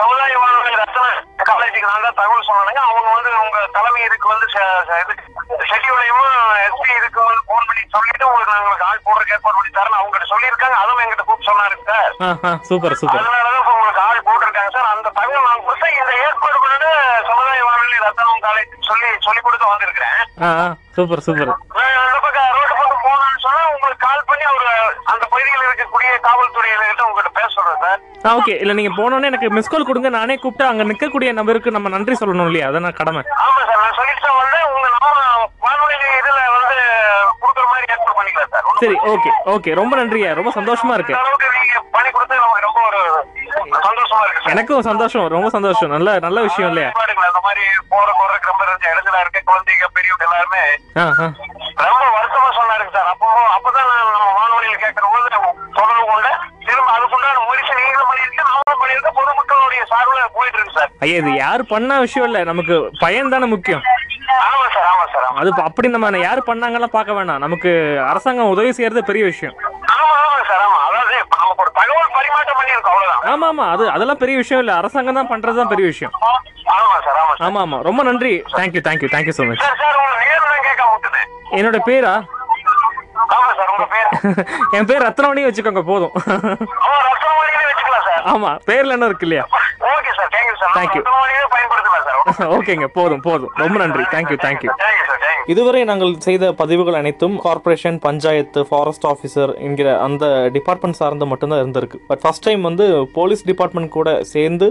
சமுதாய 0.00 0.34
வானொலி 0.42 0.74
ரத்ன 0.82 1.06
காலேஜுக்கு 1.48 1.88
நான் 1.88 2.06
தான் 2.06 2.18
தகவல் 2.20 2.48
சொன்னாங்க 2.48 2.80
அவங்க 2.88 3.08
வந்து 3.16 3.30
உங்க 3.44 3.58
தலைமை 3.76 4.00
இதுக்கு 4.06 4.28
வந்து 4.32 4.46
ஷெட்யூலையும் 5.70 6.24
எஸ்பி 6.66 6.90
இதுக்கு 6.98 7.20
வந்து 7.22 7.42
போன் 7.50 7.66
பண்ணி 7.68 7.82
சொல்லிட்டு 7.94 8.24
உங்களுக்கு 8.28 8.52
நாங்க 8.52 8.64
உங்களுக்கு 8.64 8.86
ஆள் 8.88 9.04
போடுறதுக்கு 9.06 9.34
ஏற்பாடு 9.36 9.56
பண்ணி 9.58 9.72
தரேன் 9.72 9.98
அவங்ககிட்ட 9.98 10.28
சொல்லியிருக்காங்க. 10.32 10.76
அதுவும் 10.82 11.02
எங்கிட்ட 11.04 11.24
கூப்பிட்டு 11.24 11.50
சொன்னாரு 11.50 11.76
சார். 11.88 12.12
ஆ 12.22 12.28
ஆ 12.44 12.52
சூப்பர் 12.68 12.98
சூப்பர். 13.00 13.20
அதனாலதான் 13.22 13.60
இப்ப 13.60 13.74
உங்களுக்கு 13.76 14.02
ஆள் 14.06 14.24
போட்டிருக்காங்க 14.28 14.72
சார் 14.76 14.90
அந்த 14.94 15.08
தகவல் 15.18 15.48
நான் 15.48 15.64
கொடுத்து 15.66 15.88
இந்த 15.94 16.12
ஏற்பாடு 16.24 16.58
பண்ணிட்டு 16.62 16.90
சமுதாய 17.28 17.62
வானொலி 18.14 18.40
ரத்தனம் 18.40 18.44
காலேஜ் 18.46 18.88
சொல்லி 18.88 19.08
சொல்லி 19.26 19.40
கொடுத்து 19.44 19.70
வந்திருக்கிறேன். 19.70 20.18
Super 20.96 21.24
super. 21.26 21.50
அந்த 21.50 22.18
பக்கம் 22.24 22.50
ரோட்டு 22.56 22.74
பக்கம் 22.80 23.02
போகணும்னு 23.06 23.40
சொன்னா 23.46 23.62
உங்களுக்கு 23.74 24.04
கால் 24.06 24.26
பண்ணி 24.30 24.44
அவர் 24.50 24.68
அந்த 25.12 25.24
பகுதியில் 25.32 25.66
இருக்கக்கூடிய 25.68 26.10
காவல்துறையினர்கிட்ட 26.26 27.06
உங்ககிட்ட 27.08 27.32
பேச 27.38 27.48
சொல்றேன் 27.56 27.80
சார். 27.84 28.00
ஓகே 28.38 28.54
இல்லை 28.62 28.74
நீங்கள் 28.78 28.98
போனோடனே 29.00 29.30
எனக்கு 29.30 29.48
மிஸ் 29.56 29.72
கால் 29.72 29.88
கொடுங்க. 29.88 30.10
நானே 30.18 30.36
கூப்பிட்டு 30.42 30.70
அங்கே 30.70 30.88
நிற்கக்கூடிய 30.90 31.32
நபருக்கு 31.40 31.76
நம்ம 31.76 31.92
நன்றி 31.96 32.16
சொல்லணும் 32.22 32.48
இல்லையா? 32.50 32.68
அதான் 32.70 32.98
கடமை. 33.00 33.22
ஆமா 33.46 33.60
சார் 33.70 33.82
நான் 33.84 33.98
சொல்லிட்டு 34.00 34.24
தான் 34.26 34.38
வந்தேன். 34.42 34.66
உங்க 34.74 34.88
நம்ம 34.96 35.08
வானொலி 35.66 35.96
இதுல 36.20 36.40
வந்து 36.56 36.78
கொடுக்குற 37.42 37.66
மாதிரி 37.72 37.92
ஏற்பாடு 37.94 38.16
பண்ணிக்கலாம் 38.20 38.52
சார். 38.54 38.70
சரி 38.84 38.96
ஓகே 39.14 39.32
ஓகே 39.54 39.74
ரொம்ப 39.80 39.94
நன்றியா 40.02 40.32
ரொம்ப 40.40 40.52
சந்தோஷமா 40.58 40.94
இருக்கு. 40.98 41.14
இந்த 41.16 41.24
அளவுக்கு 41.24 41.50
நீங்க 41.58 41.74
பண்ணி 41.96 42.10
கொடுத்து 42.14 42.40
நமக்கு 42.42 42.66
ரொம்ப 42.68 42.80
ஒரு 42.88 43.00
சந்தோஷமா 43.88 44.22
இருக்கு 44.24 44.52
எனக்கும் 44.54 44.86
சந்தோஷம் 44.90 45.28
ரொம்ப 45.36 45.48
சந்தோஷம். 45.56 45.92
நல்ல 45.96 46.18
நல்ல 46.26 46.38
விஷயம் 46.48 46.70
இல்லையா 46.72 46.88
ஏற்பாடுகள் 46.90 47.30
அந்த 47.30 47.42
மாதிரி 47.46 47.64
போற 47.92 48.08
போறதுக்கு 48.18 48.50
ரொம்ப 48.52 48.64
இருந்த 48.66 48.86
இடத்துல 48.92 49.20
இருக்க 49.24 49.40
குழந்தைங்க 49.50 49.86
பெரியவங்க 49.96 50.26
எல்லாருமே 50.28 50.63
ஆ 50.63 50.63
ஆ 50.63 50.63
ரொம்ப 51.84 52.02
வருத்தமா 52.16 52.48
சொன்னாருங்க 52.58 52.92
சார். 52.96 53.08
அப்போ 53.12 53.26
அப்பதான் 53.56 53.88
நம்ம 54.10 54.28
வானொலியில் 54.38 54.82
கேட்கிற 54.82 55.06
போது 55.14 55.26
தொடர்பு 55.78 56.04
கொண்டு 56.10 56.30
திரும்ப 56.66 56.90
அதுக்குண்டான 56.96 57.42
முயற்சி 57.48 57.72
நீங்களும் 57.80 58.10
பண்ணியிருக்கேன் 58.10 58.48
நானும் 58.50 58.80
பண்ணியிருக்கேன் 58.82 59.16
பொதுமக்களுடைய 59.18 59.82
சார்பில் 59.92 60.34
போயிட்டு 60.36 60.58
இருக்கு 60.58 60.76
சார். 60.78 60.90
ஐயா 61.04 61.16
இது 61.22 61.32
யார் 61.36 61.62
பண்ண 61.72 61.98
விஷயம் 62.06 62.28
இல்லை. 62.28 62.42
நமக்கு 62.50 62.74
பையன் 63.02 63.34
தானே 63.34 63.48
முக்கியம். 63.54 63.82
ஆமா 64.46 64.66
சார் 64.76 64.88
ஆமா 64.92 65.04
சார் 65.14 65.26
அது 65.42 65.50
அப்படி 65.68 65.88
நம்ம 65.94 66.24
யார் 66.26 66.48
பண்ணாங்கலாம் 66.50 66.96
பார்க்க 66.96 67.18
வேணாம். 67.18 67.42
நமக்கு 67.46 67.70
அரசாங்கம் 68.10 68.52
உதவி 68.54 68.72
செய்யறது 68.78 69.08
பெரிய 69.10 69.24
விஷயம். 69.32 69.56
ஆமா 73.32 73.46
ஆமா 73.50 73.64
பண்ணியிருக்கோம் 73.64 73.64
அது 73.74 73.84
அதெல்லாம் 73.94 74.20
பெரிய 74.22 74.36
விஷயம் 74.40 74.60
இல்ல. 74.62 74.72
அரசாங்கம் 74.80 75.18
தான் 75.18 75.30
பண்றது 75.30 75.60
தான் 75.60 75.70
பெரிய 75.72 75.86
விஷயம். 75.92 76.12
ஆமா 77.46 77.60
ஆமா 77.64 77.78
ரொம்ப 77.88 78.00
நன்றி. 78.08 78.32
Thank you 78.58 78.82
thank you 78.86 79.08
thank you 79.14 79.34
so 79.38 79.44
much 79.48 79.64
என்னோட 81.54 81.78
பேரா? 81.88 82.14
என் 84.76 84.86
பேர் 84.86 85.04
ரத்னவணி 85.04 85.42
வச்சுக்கோங்க 85.44 85.82
போதும். 85.84 86.14
ஆமா 88.32 88.50
பேர்ல 88.66 88.94
என்ன 88.96 89.06
இருக்கு 89.06 89.26
இல்லையா? 89.26 89.44
தேங்க்யூ 90.76 91.02
ஓகேங்க 92.56 92.86
போதும் 92.96 93.20
போதும். 93.20 93.52
ரொம்ப 93.56 93.76
நன்றி. 93.78 94.04
தேங்க்யூ 94.12 94.36
தேங்க்யூ 94.44 94.70
இதுவரை 95.52 95.80
நாங்கள் 95.88 96.12
செய்த 96.26 96.44
பதிவுகள் 96.60 96.96
அனைத்தும் 96.98 97.34
கார்ப்பரேஷன் 97.44 97.96
பஞ்சாயத்து 98.04 98.60
ஃபாரஸ்ட் 98.68 99.06
ஆஃபீஸர் 99.10 99.50
என்கிற 99.66 99.88
அந்த 100.04 100.24
டிபார்ட்மெண்ட் 100.54 100.98
சார்ந்து 101.00 101.26
மட்டும்தான் 101.32 101.62
இருந்திருக்கு. 101.64 101.98
பட் 102.10 102.22
ஃபர்ஸ்ட் 102.22 102.46
டைம் 102.46 102.62
வந்து 102.68 102.86
போலீஸ் 103.18 103.44
டிபார்ட்மெண்ட் 103.50 103.90
கூட 103.96 104.08
சேர்ந்து 104.34 104.68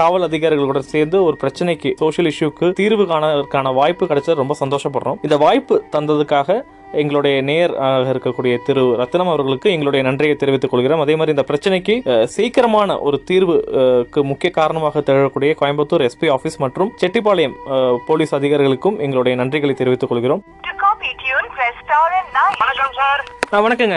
காவல் 0.00 0.26
அதிகாரிகள் 0.28 0.70
கூட 0.70 0.82
சேர்ந்து 0.94 1.18
ஒரு 1.24 1.36
பிரச்சனைக்கு 1.42 1.92
சோஷியல் 2.02 2.30
இஷ்யூக்கு 2.32 2.68
தீர்வு 2.80 3.06
காணறதுக்கான 3.12 3.74
வாய்ப்பு 3.80 4.08
கிடைச்சது 4.12 4.40
ரொம்ப 4.42 4.56
சந்தோஷப்படுறோம். 4.64 5.20
இந்த 5.28 5.38
வாய்ப்பு 5.44 5.76
தந்ததுக்காக 5.96 6.58
எங்களுடைய 6.94 7.42
நேர் 7.42 7.76
ஆக 7.76 8.12
இருக்கக்கூடிய 8.14 8.58
திரு 8.66 8.82
ரத்னம் 9.02 9.30
அவர்களுக்கு 9.32 9.70
எங்களுடைய 9.70 10.06
நன்றியை 10.06 10.36
தெரிவித்துக் 10.36 10.70
கொள்கிறோம். 10.70 11.00
அதே 11.00 11.16
மாதிரி 11.16 11.34
இந்த 11.36 11.44
பிரச்சனைக்கு 11.50 12.24
சீக்கிரமான 12.24 12.98
ஒரு 12.98 13.22
தீர்வுக்கு 13.30 14.22
முக்கிய 14.22 14.52
காரணமாக 14.52 15.00
திகழக்கூடிய 15.00 15.52
கோயம்புத்தூர் 15.60 16.08
எஸ்பி 16.08 16.30
ஆஃபீஸ் 16.36 16.58
மற்றும் 16.58 16.92
செட்டிப்பாளையம் 17.00 17.56
போலீஸ் 18.06 18.34
அதிகாரிகளுக்கும் 18.34 18.98
எங்களுடைய 18.98 19.38
நன்றிகளை 19.42 19.74
தெரிவித்துக் 19.74 20.08
கொள்கிறோம். 20.08 20.42
வணக்கம் 22.58 22.94
சார் 22.94 23.22
ஆ, 23.52 23.58
வணக்கங்க. 23.66 23.96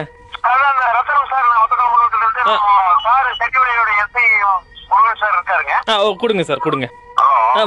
கொடுங்க 6.16 6.44
சார் 6.44 6.58
கொடுங்க. 6.58 6.88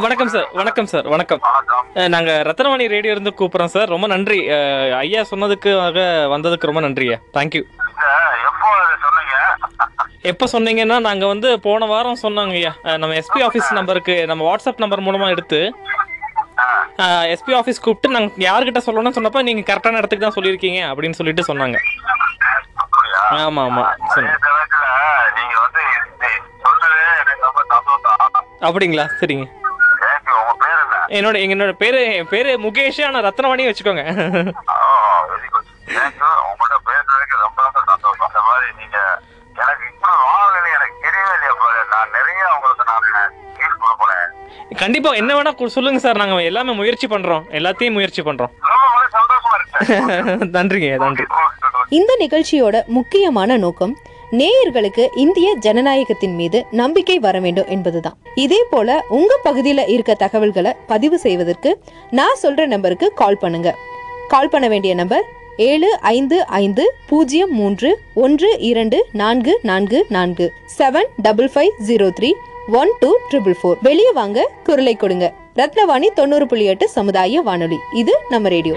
வணக்கம் 0.04 0.30
சார் 0.32 0.48
வணக்கம் 0.58 0.88
சார் 0.92 1.06
வணக்கம். 1.12 1.40
நாங்க 2.14 2.30
ரத்னவாணி 2.48 2.84
ரேடியோ 2.94 3.12
இருந்து 3.14 3.30
கூப்பிடுறோம் 3.38 3.72
சார் 3.74 3.92
ரொம்ப 3.94 4.06
நன்றி. 4.12 4.38
ஐயா 5.00 5.20
சொன்னதுக்காக 5.30 5.98
வந்ததுக்கு 6.32 6.68
ரொம்ப 6.70 6.80
நன்றியா 6.86 7.16
தேங்க்யூ 7.36 7.62
எப்போ 8.48 8.68
எப்போ 10.30 10.46
சொன்னீங்கன்னா 10.54 10.96
நாங்க 11.08 11.26
வந்து 11.26 11.50
போன 11.66 11.86
வாரம் 11.92 12.20
சொன்னாங்க 12.24 12.54
ஐயா. 12.60 12.72
நம்ம 13.02 13.14
எஸ்பி 13.20 13.42
ஆஃபீஸ் 13.48 13.70
நம்பருக்கு 13.78 14.16
நம்ம 14.30 14.44
வாட்ஸ்அப் 14.48 14.82
நம்பர் 14.84 15.04
மூலமா 15.08 15.28
எடுத்து 15.34 15.60
எஸ்பி 17.34 17.54
ஆஃபீஸ் 17.60 17.82
கூப்பிட்டு 17.86 18.14
நாங்க 18.16 18.30
யார்கிட்ட 18.48 18.82
சொல்லணும்னு 18.86 19.16
சொன்னப்ப 19.18 19.42
நீங்க 19.48 19.64
கரெக்டான 19.70 20.00
இடத்துக்கு 20.02 20.26
தான் 20.26 20.36
சொல்லியிருக்கீங்க 20.38 20.80
அப்படின்னு 20.92 21.18
சொல்லிட்டு 21.20 21.48
சொன்னாங்க. 21.50 21.78
ஆமாம் 23.38 23.46
ஆமா 23.48 23.62
ஆமா. 23.68 23.84
அதே 23.92 24.12
சொன்னேன் 24.14 24.38
சமயத்துல 24.46 24.86
என்னோட 31.18 31.36
என்னோட 31.52 31.72
பேரு 31.82 32.00
என் 32.18 32.28
பேரு 32.28 32.50
முகேஷ் 32.60 33.00
ஆனா 33.06 33.18
ரத்னவாணி 33.26 33.64
வச்சுக்கோங்க. 33.68 34.02
வெரி 35.30 35.48
குட் 35.54 35.70
தேங்க்யூ 35.94 36.28
உங்கள்கிட்ட 36.48 36.76
பேசுறதுக்கு 36.90 37.36
ரொம்ப 37.44 37.58
ரொம்ப 37.66 37.80
சந்தோஷம். 37.86 38.28
இந்த 38.28 38.42
மாதிரி 38.48 38.68
நீங்க 38.80 38.98
எனக்கு 39.62 39.84
இப்படி 39.90 40.14
வாங்கல 40.26 40.66
எனக்கு 40.76 40.96
தெரியவே 41.06 41.32
இல்லையா 41.36 41.54
பாரு. 41.62 41.80
நான் 41.94 42.12
நிறைய 42.18 42.42
உங்களுக்கு 42.56 42.84
நான் 42.90 43.06
ஃபீஸ் 43.56 43.80
கொடுப்பேன். 43.84 44.28
கண்டிப்பா 44.82 45.10
என்ன 45.12 45.30
வேணா 45.36 45.66
சொல்லுங்க 45.76 45.98
சார். 45.98 46.20
நாங்க 46.22 46.42
எல்லாமே 46.50 46.72
முயற்சி 46.72 47.06
பண்றோம். 47.06 47.44
எல்லாத்தையும் 47.58 47.96
முயற்சி 47.98 48.22
பண்றோம். 48.22 48.52
ரொம்ப 48.72 48.84
ரொம்ப 48.88 49.08
சந்தோஷமா 49.18 49.56
இருக்கு. 49.58 50.48
நன்றிங்க 50.56 50.90
நன்றி. 51.04 51.26
இந்த 51.98 52.12
நிகழ்ச்சியோட 52.20 52.86
முக்கியமான 52.98 53.56
நோக்கம் 53.56 53.94
நேயர்களுக்கு 54.30 55.08
இந்திய 55.14 55.56
ஜனநாயகத்தின் 55.56 56.34
மீது 56.34 56.66
நம்பிக்கை 56.70 57.18
வர 57.18 57.40
வேண்டும் 57.40 57.68
என்பதுதான். 57.68 58.16
இதே 58.34 58.64
போல 58.70 59.04
உங்க 59.08 59.38
பகுதியில் 59.42 59.86
இருக்க 59.86 60.14
தகவல்களை 60.14 60.72
பதிவு 60.86 61.18
செய்வதற்கு 61.18 61.78
நான் 62.10 62.36
சொல்ற 62.42 62.66
நம்பருக்கு 62.66 63.12
கால் 63.14 63.36
பண்ணுங்க. 63.36 63.74
கால் 64.28 64.48
பண்ண 64.48 64.68
வேண்டிய 64.68 64.94
நம்பர் 64.94 65.24
ஏழு 65.56 65.98
ஐந்து 66.00 66.46
ஐந்து 66.46 66.92
பூஜ்ஜியம் 67.08 67.52
மூன்று 67.52 67.98
ஒன்று 68.14 68.58
இரண்டு 68.58 69.06
நான்கு 69.12 69.58
நான்கு 69.62 70.06
நான்கு 70.08 70.52
seven 70.78 71.10
double 71.22 71.50
five 71.54 71.70
zero 71.86 72.10
three 72.20 72.32
one 72.68 72.92
two 73.00 73.16
triple 73.30 73.54
four 73.62 73.76
வெளியே 73.82 74.12
வாங்க 74.12 74.50
குரலை 74.62 74.94
கொடுங்க. 74.94 75.32
ரத்னவாணி 75.56 76.06
தொண்ணூறு 76.14 76.46
புள்ளி 76.46 76.64
எட்டு 76.64 76.88
சமுதாய 76.88 77.40
வானொலி. 77.40 77.76
இது 77.94 78.18
நம்ம 78.28 78.48
ரேடியோ. 78.48 78.74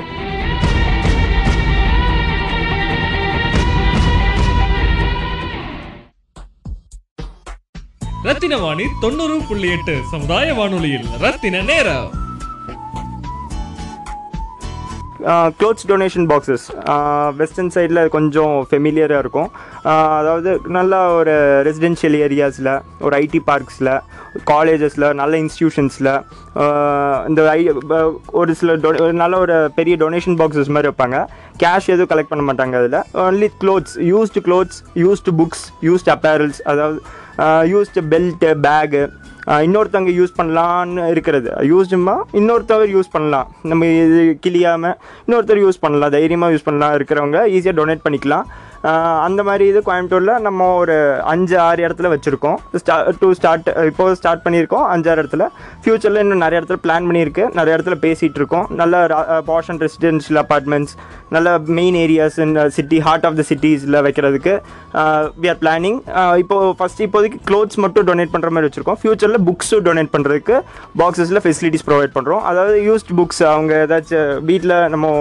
ரத்தின 8.27 8.57
வாணி 8.63 8.85
தொண்ணூறு 9.03 9.37
புள்ளி 9.47 9.69
எட்டு. 9.75 9.93
சமுதாய 10.11 10.53
வானொலியில் 10.57 11.07
ரத்தின 11.23 11.61
நேரம். 11.69 12.11
க்ளோத்ஸ் 15.59 15.87
டொனேஷன் 15.89 16.27
பாக்ஸஸ் 16.29 16.65
வெஸ்டர்ன் 17.39 17.71
சைடில் 17.75 17.99
கொஞ்சம் 18.15 18.53
ஃபெமிலியராக 18.69 19.23
இருக்கும். 19.23 19.49
அதாவது 20.19 20.51
நல்லா 20.77 20.99
ஒரு 21.19 21.33
ரெசிடென்ஷியல் 21.67 22.15
ஏரியாஸில் 22.25 22.71
ஒரு 23.05 23.13
ஐடி 23.23 23.41
பார்க்ஸில் 23.49 23.91
காலேஜஸில் 24.51 25.07
நல்ல 25.21 25.33
இன்ஸ்டியூஷன்ஸில் 25.45 26.11
இந்த 27.29 27.49
ஐ 27.57 27.59
ஒரு 28.41 28.53
சில 28.61 28.77
டொ 28.85 28.91
ஒரு 29.05 29.15
நல்ல 29.23 29.37
ஒரு 29.45 29.57
பெரிய 29.79 29.95
டொனேஷன் 30.03 30.37
பாக்ஸஸ் 30.43 30.71
மாதிரி 30.77 30.91
வைப்பாங்க. 30.91 31.19
கேஷ் 31.63 31.91
எதுவும் 31.95 32.11
கலெக்ட் 32.13 32.31
பண்ண 32.33 32.45
மாட்டாங்க 32.51 32.81
அதில். 32.83 32.99
Only 33.25 33.49
clothes 33.63 33.97
used 34.11 34.43
clothes 34.47 34.79
used 35.03 35.35
books 35.41 35.65
used 35.89 36.13
apparels 36.15 36.61
அதாவது 36.73 36.99
யூஸ்டு 37.73 38.01
பெல்ட்டு 38.13 38.49
பேகு 38.67 39.03
இன்னொருத்தவங்க 39.65 40.11
யூஸ் 40.17 40.33
பண்ணலான்னு 40.39 41.07
இருக்கிறது. 41.13 41.49
யூஸ்டுமா 41.71 42.15
இன்னொருத்தவர் 42.39 42.91
யூஸ் 42.95 43.09
பண்ணலாம். 43.15 43.47
நம்ம 43.69 43.85
இது 43.85 44.19
கிளியாமல் 44.45 44.95
இன்னொருத்தர் 45.27 45.61
யூஸ் 45.65 45.81
பண்ணலாம். 45.85 46.13
தைரியமாக 46.17 46.53
யூஸ் 46.53 46.67
பண்ணலாம். 46.67 46.93
இருக்கிறவங்க 46.97 47.39
ஈஸியாக 47.55 47.77
டொனேட் 47.79 48.05
பண்ணிக்கலாம். 48.05 48.45
அந்த 49.25 49.41
மாதிரி 49.47 49.65
இது 49.71 49.79
கோயம்புத்தூரில் 49.87 50.41
நம்ம 50.45 50.67
ஒரு 50.81 50.95
அஞ்சு 51.31 51.55
ஆறு 51.65 51.81
இடத்துல 51.87 52.09
வச்சுருக்கோம். 52.13 52.57
ஸ்டா 52.81 52.95
டூ 53.21 53.27
ஸ்டார்ட் 53.39 53.67
இப்போ 53.89 54.05
ஸ்டார்ட் 54.19 54.43
பண்ணியிருக்கோம் 54.45 54.85
அஞ்சாறு 54.93 55.21
இடத்துல. 55.23 55.45
ஃப்யூச்சரில் 55.83 56.21
இன்னும் 56.23 56.43
நிறைய 56.45 56.59
இடத்துல 56.61 56.79
பிளான் 56.85 57.07
பண்ணியிருக்கு. 57.09 57.45
நிறைய 57.59 57.75
இடத்துல 57.77 57.97
பேசிகிட்டு 58.05 58.39
இருக்கோம் 58.41 58.65
நல்ல 58.81 59.03
பாஷ் 59.49 59.69
அண்ட் 59.73 59.83
ரெசிடென்ஷியல் 59.87 60.39
அப்பார்ட்மெண்ட்ஸ் 60.43 60.95
நல்ல 61.35 61.53
மெயின் 61.79 61.97
ஏரியாஸ் 62.05 62.39
இந்த 62.47 62.63
சிட்டி 62.77 62.99
ஹார்ட் 63.07 63.27
ஆஃப் 63.29 63.37
த 63.39 63.45
சிட்டிஸில் 63.51 63.99
வைக்கிறதுக்கு 64.07 64.55
வி 65.43 65.49
ஆர் 65.53 65.61
பிளானிங் 65.63 65.99
இப்போது 66.43 66.75
ஃபஸ்ட் 66.81 67.01
இப்போதைக்கு 67.07 67.39
க்ளோத்ஸ் 67.51 67.79
மட்டும் 67.85 68.07
டொனேட் 68.11 68.33
பண்ணுற 68.35 68.51
மாதிரி 68.55 68.69
வச்சுருக்கோம். 68.69 68.99
ஃப்யூச்சரில் 69.03 69.41
புக்ஸும் 69.49 69.85
டொனேட் 69.87 70.11
பண்ணுறதுக்கு 70.17 70.57
பாக்ஸஸில் 71.03 71.43
ஃபெசிலிட்டிஸ் 71.45 71.87
ப்ரொவைட் 71.89 72.15
பண்ணுறோம் 72.17 72.43
அதாவது 72.51 72.75
யூஸ்ட் 72.89 73.11
புக்ஸ் 73.21 73.41
அவங்க 73.53 73.73
ஏதாச்சும் 73.85 74.29
வீட்டில் 74.51 74.75
நம்ம 74.95 75.15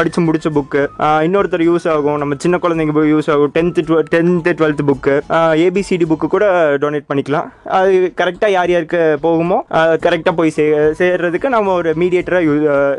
படித்து 0.00 0.26
முடித்த 0.28 0.50
புக்கு 0.58 0.82
இன்னொருத்தர் 1.28 1.68
யூஸ் 1.70 1.88
ஆகும். 1.96 2.18
நம்ம 2.24 2.40
சின்ன 2.46 2.56
குழந்தைங்க 2.64 2.96
யூஸ் 3.04 3.30
ஆகும். 3.30 3.52
Tenth 3.54 3.82
twelve 3.82 4.04
tenth 4.14 4.52
twelfth 4.52 4.78
book 4.86 5.20
A B C D 5.32 6.02
book 6.04 6.26
கூட 6.26 6.76
டொனேட் 6.76 7.04
பண்ணிக்கலாம். 7.14 7.66
அது 7.66 8.12
கரெக்டாக 8.16 8.50
யார் 8.50 8.70
யாருக்கு 8.70 9.18
போகுமோ 9.22 9.60
கரெக்டாக 9.70 10.32
போய் 10.36 10.50
சே 10.50 10.70
சேர்றதுக்கு 10.72 11.48
நம்ம 11.48 11.72
ஒரு 11.72 11.94
மீடியேட்டராக 11.98 12.42
யூ 12.42 12.52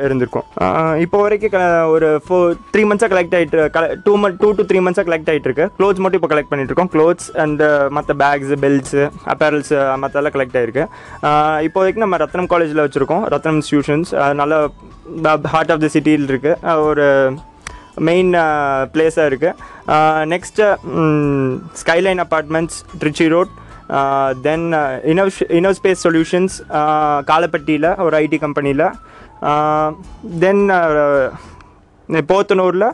இருந்திருக்கோம். 0.08 0.96
இப்போ 0.96 1.22
வரைக்கும் 1.22 1.50
க- 1.50 1.88
ஒரு 1.88 2.22
ஃபோர் 2.30 2.54
த்ரீ 2.78 2.82
மந்த்ஸாக 2.82 3.14
கலெக்ட் 3.14 3.36
ஆகிட்டு 3.36 3.96
two 4.04 4.18
month 4.18 4.36
two 4.40 4.52
to 4.52 4.64
three 4.64 4.78
மந்த்ஸாக 4.78 5.08
collect 5.10 5.30
ஆகிட்டு 5.30 5.50
இருக்கு. 5.50 5.70
க்ளோத்ஸ் 5.80 5.98
மட்டும் 5.98 6.22
இப்போ 6.22 6.36
கலெக்ட் 6.36 6.50
பண்ணிட்டு 6.50 6.74
இருக்கோம். 6.74 6.90
க்ளோத்ஸ் 6.94 7.38
அண்ட் 7.38 7.64
மற்ற 7.90 8.14
பேக்ஸ் 8.14 8.54
பெல்ட்ஸு 8.62 9.10
அப்பேரல்ஸ் 9.26 9.98
மற்றெல்லாம் 9.98 10.32
கலெக்ட் 10.34 10.54
ஆகிருக்கு 10.54 10.88
இப்போதைக்கு 11.68 11.96
நம்ம 11.96 12.18
ரத்னம் 12.18 12.48
காலேஜில் 12.48 12.78
வச்சுருக்கோம். 12.78 13.22
ரத்னம் 13.32 13.62
இன்ஸ்டியூஷன்ஸ் 13.62 14.34
நல்ல 14.34 14.70
ஹார்ட் 15.44 15.72
ஆஃப் 15.72 15.80
த 15.80 15.88
சிட்டியில் 15.88 16.26
இருக்குது 16.26 16.82
ஒரு 16.82 17.34
மெயின் 18.00 18.32
பிளேஸாக 18.94 19.30
இருக்குது 19.30 19.58
next 20.26 20.68
skyline 21.74 22.22
apartments 22.24 22.80
Trichy 23.00 23.28
road 23.28 23.52
then 24.42 24.68
இனோவ் 25.04 25.42
inno 25.50 25.72
space 25.74 26.04
solutions 26.04 26.56
காலப்பட்டியில் 27.26 27.90
ஒரு 27.98 28.16
ஐடி 28.18 28.38
கம்பெனியில் 28.38 28.86
தென் 30.40 30.64
போத்தனூரில் 32.30 32.90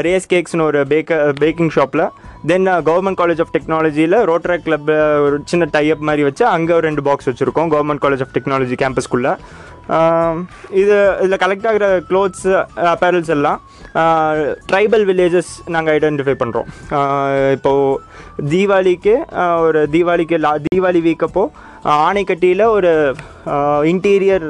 ரேஸ் 0.00 0.30
கேக்ஸ்னு 0.30 0.64
ஒரு 0.64 0.80
பேக்க 0.86 1.18
பேக்கிங் 1.40 1.74
ஷாப்பில் 1.74 2.04
தென் 2.44 2.68
கவர்மெண்ட் 2.86 3.18
காலேஜ் 3.20 3.40
ஆஃப் 3.40 3.52
டெக்னாலஜியில் 3.54 4.16
ரோட்ரா 4.24 4.56
கிளப் 4.64 4.90
ஒரு 5.26 5.36
சின்ன 5.44 5.68
டைப் 5.72 6.02
மாதிரி 6.02 6.22
வச்சு 6.22 6.44
அங்கே 6.46 6.72
ஒரு 6.72 6.84
ரெண்டு 6.86 7.02
பாக்ஸ் 7.02 7.28
வச்சுருக்கோம் 7.30 7.70
கவர்மெண்ட் 7.70 8.02
காலேஜ் 8.02 8.22
ஆஃப் 8.22 8.34
டெக்னாலஜி 8.34 8.76
கேம்பஸ்க்குள்ளே 8.82 9.32
இது 10.72 10.96
இதில் 11.20 11.40
கலெக்ட் 11.42 11.66
ஆகிற 11.66 11.86
க்ளோத்ஸ் 12.08 12.46
அப்பேரல்ஸ் 12.92 13.32
எல்லாம் 13.36 13.58
ட்ரைபல் 14.66 15.04
வில்லேஜஸ் 15.04 15.52
நாங்கள் 15.66 15.94
ஐடென்டிஃபை 15.94 16.34
பண்ணுறோம் 16.42 16.68
இப்போது 17.52 18.48
தீபாவளிக்கு 18.48 19.14
ஒரு 19.60 19.82
தீபாவளிக்கு 19.90 20.38
லா 20.38 20.52
தீபாவளி 20.66 21.02
வீக் 21.02 21.26
ஆணைக்கட்டியில் 21.84 22.62
ஆனைக்கட்டியில் 22.64 22.64
ஒரு 22.68 22.90
இன்டீரியர் 23.84 24.44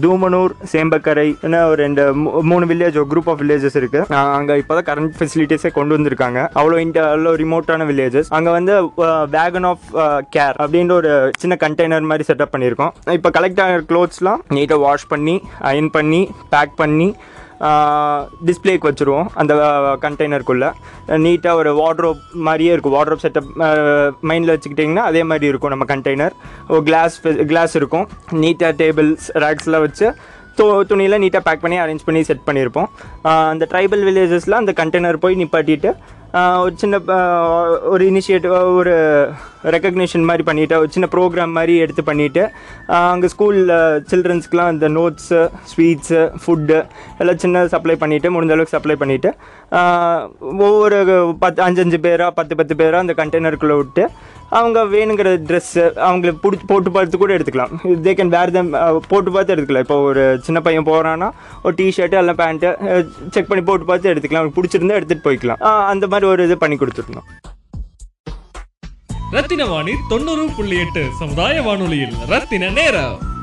தூமனூர் 0.00 0.52
சேம்பக்கரை 0.72 1.26
ஒரு 1.64 1.76
ரெண்டு 1.76 2.14
மூ- 2.14 2.42
மூணு 2.42 2.66
வில்லேஜ் 2.66 2.96
ஒரு 2.96 3.06
குரூப் 3.10 3.28
ஆஃப் 3.28 3.40
வில்லேஜஸ் 3.40 3.76
இருக்குது 3.76 4.16
அங்கே 4.32 4.56
இப்போ 4.56 4.74
தான் 4.74 4.88
கரண்ட் 4.88 5.14
ஃபெசிலிட்டிஸே 5.18 5.70
கொண்டு 5.70 5.96
வந்திருக்காங்க. 5.96 6.40
அவ்வளோ 6.54 6.78
இன்ட 6.80 6.98
அவ்வளோ 7.06 7.32
ரிமோட்டான 7.36 7.86
வில்லேஜஸ் 7.86 8.30
அங்கே 8.30 8.50
வந்து 8.50 8.74
வேகன் 9.32 9.66
ஆஃப் 9.66 9.86
கேர் 10.36 10.56
அப்படின்ற 10.58 10.92
ஒரு 10.92 11.12
சின்ன 11.38 11.56
கண்டெய்னர் 11.60 12.10
மாதிரி 12.10 12.28
செட்டப் 12.28 12.54
பண்ணியிருக்கோம். 12.54 12.92
இப்போ 13.12 13.30
கலெக்ட் 13.30 13.62
ஆகிற 13.62 13.82
க்ளோத்ஸ்லாம் 13.88 14.42
நீட்டாக 14.50 14.80
வாஷ் 14.80 15.06
பண்ணி 15.08 15.36
அயன் 15.62 15.90
பண்ணி 15.90 16.22
பேக் 16.50 16.76
பண்ணி 16.76 17.08
டிஸ்பிளேக்கு 18.48 18.88
வச்சுருவோம். 18.88 19.28
அந்த 19.40 19.54
கண்டெய்னருக்குள்ளே 20.04 20.70
நீட்டாக 21.24 21.60
ஒரு 21.60 21.70
வார்ட்ரோப் 21.80 22.20
மாதிரியே 22.48 22.72
இருக்கும். 22.74 22.96
வார்ட்ரோப் 22.98 23.24
செட்டப் 23.24 23.48
மைண்டில் 24.30 24.52
வச்சுக்கிட்டிங்கன்னா 24.54 25.06
அதே 25.10 25.22
மாதிரி 25.30 25.46
இருக்கும் 25.52 25.74
நம்ம 25.74 25.88
கண்டெய்னர் 25.94 26.36
ஒரு 26.68 26.82
கிளாஸ் 26.82 27.16
கிளாஸ் 27.52 27.76
இருக்கும். 27.80 28.06
நீட்டாக 28.44 28.74
டேபிள்ஸ் 28.82 29.28
ரேக்ஸ்லாம் 29.44 29.86
வச்சு 29.86 30.08
து 30.58 30.64
துணியில் 30.88 31.20
நீட்டாக 31.22 31.44
பேக் 31.48 31.60
பண்ணி 31.64 31.76
அரேஞ்ச் 31.82 32.06
பண்ணி 32.06 32.22
செட் 32.28 32.46
பண்ணியிருப்போம். 32.46 32.88
அந்த 33.52 33.66
ட்ரைபல் 33.72 34.02
வில்லேஜஸில் 34.06 34.58
அந்த 34.60 34.72
கண்டெய்னர் 34.80 35.22
போய் 35.24 35.38
நிப்பாட்டிட்டு 35.42 35.90
ஒரு 36.38 36.72
சின்ன 36.80 36.98
ஒரு 37.92 38.02
இனிஷியேட்டிவ் 38.10 38.52
ஒரு 38.80 38.92
ரெக்கக்னிஷன் 39.74 40.26
மாதிரி 40.28 40.44
பண்ணிவிட்டு 40.48 40.76
ஒரு 40.82 40.90
சின்ன 40.94 41.06
ப்ரோக்ராம் 41.14 41.56
மாதிரி 41.58 41.74
எடுத்து 41.84 42.02
பண்ணிவிட்டு 42.10 42.42
அங்கே 42.98 43.30
ஸ்கூலில் 43.32 43.74
சில்ட்ரன்ஸ்க்குலாம் 44.10 44.72
இந்த 44.74 44.88
நோட்ஸு 44.98 45.40
ஸ்வீட்ஸு 45.72 46.22
ஃபுட்டு 46.42 46.78
எல்லாம் 47.22 47.42
சின்ன 47.44 47.66
சப்ளை 47.74 47.96
பண்ணிவிட்டு 48.02 48.34
முடிஞ்ச 48.36 48.54
அளவுக்கு 48.56 48.76
சப்ளை 48.76 48.96
பண்ணிவிட்டு 49.02 49.32
ஒவ்வொரு 50.66 50.98
பத்து 51.44 51.60
அஞ்சஞ்சு 51.68 52.00
பேராக 52.06 52.36
பத்து 52.40 52.54
பத்து 52.60 52.76
பேராக 52.82 53.04
அந்த 53.06 53.16
கண்டெய்னருக்குள்ளே 53.22 53.78
விட்டு 53.80 54.04
அவங்க 54.58 54.78
வேணுங்கிற 54.92 55.30
ட்ரெஸ்ஸு 55.48 55.82
அவங்களுக்கு 56.04 56.40
பிடிச்சி 56.44 56.64
போட்டு 56.70 56.90
பார்த்து 56.94 57.18
கூட 57.18 57.32
எடுத்துக்கலாம். 57.36 57.72
தே 58.04 58.12
கேன் 58.18 58.32
வேறு 58.34 58.54
தம் 58.56 58.72
போட்டு 59.10 59.30
பார்த்து 59.34 59.52
எடுத்துக்கலாம். 59.54 59.84
இப்போ 59.86 59.98
ஒரு 60.08 60.22
சின்ன 60.46 60.58
பையன் 60.66 60.86
போகிறான்னா 60.88 61.28
ஒரு 61.64 61.74
டிஷர்ட்டு 61.80 62.18
எல்லாம் 62.22 62.38
பேண்ட்டு 62.40 62.70
செக் 63.34 63.50
பண்ணி 63.50 63.62
போட்டு 63.68 63.86
பார்த்து 63.90 64.10
எடுத்துக்கலாம். 64.12 64.40
அவங்களுக்கு 64.40 64.58
பிடிச்சிருந்தா 64.58 64.98
எடுத்துகிட்டு 65.00 65.26
போய்க்கலாம். 65.28 65.60
அந்த 65.92 66.06
மாதிரி 66.12 66.19
ஒரு 66.26 66.44
இது 66.44 66.58
பண்ணி 66.58 66.76
கொடுத்துருந்தோம் 66.76 67.28
ரத்தின 69.30 69.66
வாணி 69.66 69.92
தொண்ணூறு 70.08 70.48
புள்ளி 70.56 70.78
எட்டு 70.78 71.08
சமுதாய 71.18 71.62
வானொலியில் 71.62 72.14
ரத்தின 72.26 72.70
நேரம். 72.70 73.39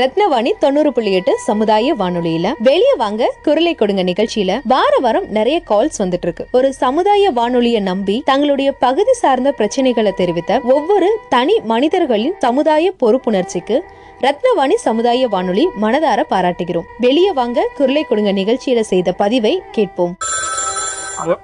ரத்னவாணி 0.00 0.50
தொண்ணூறு 0.58 0.92
புள்ளி 0.92 1.12
எட்டு 1.12 1.38
சமுதாய 1.38 1.94
வானொலியில. 2.00 2.46
வெளியே 2.58 2.94
வாங்க 2.94 3.28
குரலை 3.42 3.74
கொடுங்க 3.74 4.02
நிகழ்ச்சியில. 4.02 4.60
வார 4.72 4.98
வாரம் 5.00 5.28
நிறைய 5.36 5.60
கால்ஸ் 5.70 6.00
வந்துட்டு 6.02 6.26
இருக்கு 6.26 6.46
ஒரு 6.52 6.72
சமுதாய 6.72 7.30
வானொலியை 7.30 7.80
நம்பி 7.80 8.22
தங்களுடைய 8.24 8.72
பகுதி 8.72 9.12
சார்ந்த 9.12 9.54
பிரச்சனைகளை 9.58 10.12
தெரிவித்த 10.12 10.60
ஒவ்வொரு 10.64 11.08
தனி 11.28 11.60
மனிதர்களின் 11.72 12.36
சமுதாய 12.38 12.92
பொறுப்புணர்ச்சிக்கு 13.00 13.78
ரத்னவாணி 14.26 14.76
சமுதாய 14.86 15.28
வானொலி 15.28 15.68
மனதார 15.82 16.22
பாராட்டுகிறோம். 16.30 16.88
வெளியே 16.98 17.32
வாங்க 17.32 17.68
குரலை 17.76 18.04
கொடுங்க 18.04 18.32
நிகழ்ச்சியில 18.32 18.80
செய்த 18.80 19.12
பதிவை 19.12 19.62
கேட்போம். 19.70 20.16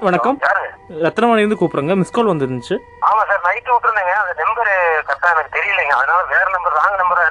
வணக்கம். 0.00 0.38
யாரு? 0.46 0.64
ரத்னவாணிலேருந்து 1.06 1.60
கூப்பிடுறேங்க. 1.60 1.94
மிஸ் 2.00 2.14
கால் 2.16 2.26
வந்துருந்துச்சு. 2.26 2.74
ஆமா 3.08 3.22
சார் 3.28 3.42
நைட்டு 3.44 3.70
விட்டுருந்தேங்க. 3.74 4.12
அந்த 4.22 4.32
நம்பர் 4.42 4.70
கரெக்டா 5.08 5.28
எனக்கு 5.32 5.54
தெரியலைங்க. 5.58 5.94
அதனால 6.00 6.20
வேற 6.34 6.44
நம்பர் 6.56 6.76
ராங் 6.80 6.98
நம்பர் 7.02 7.22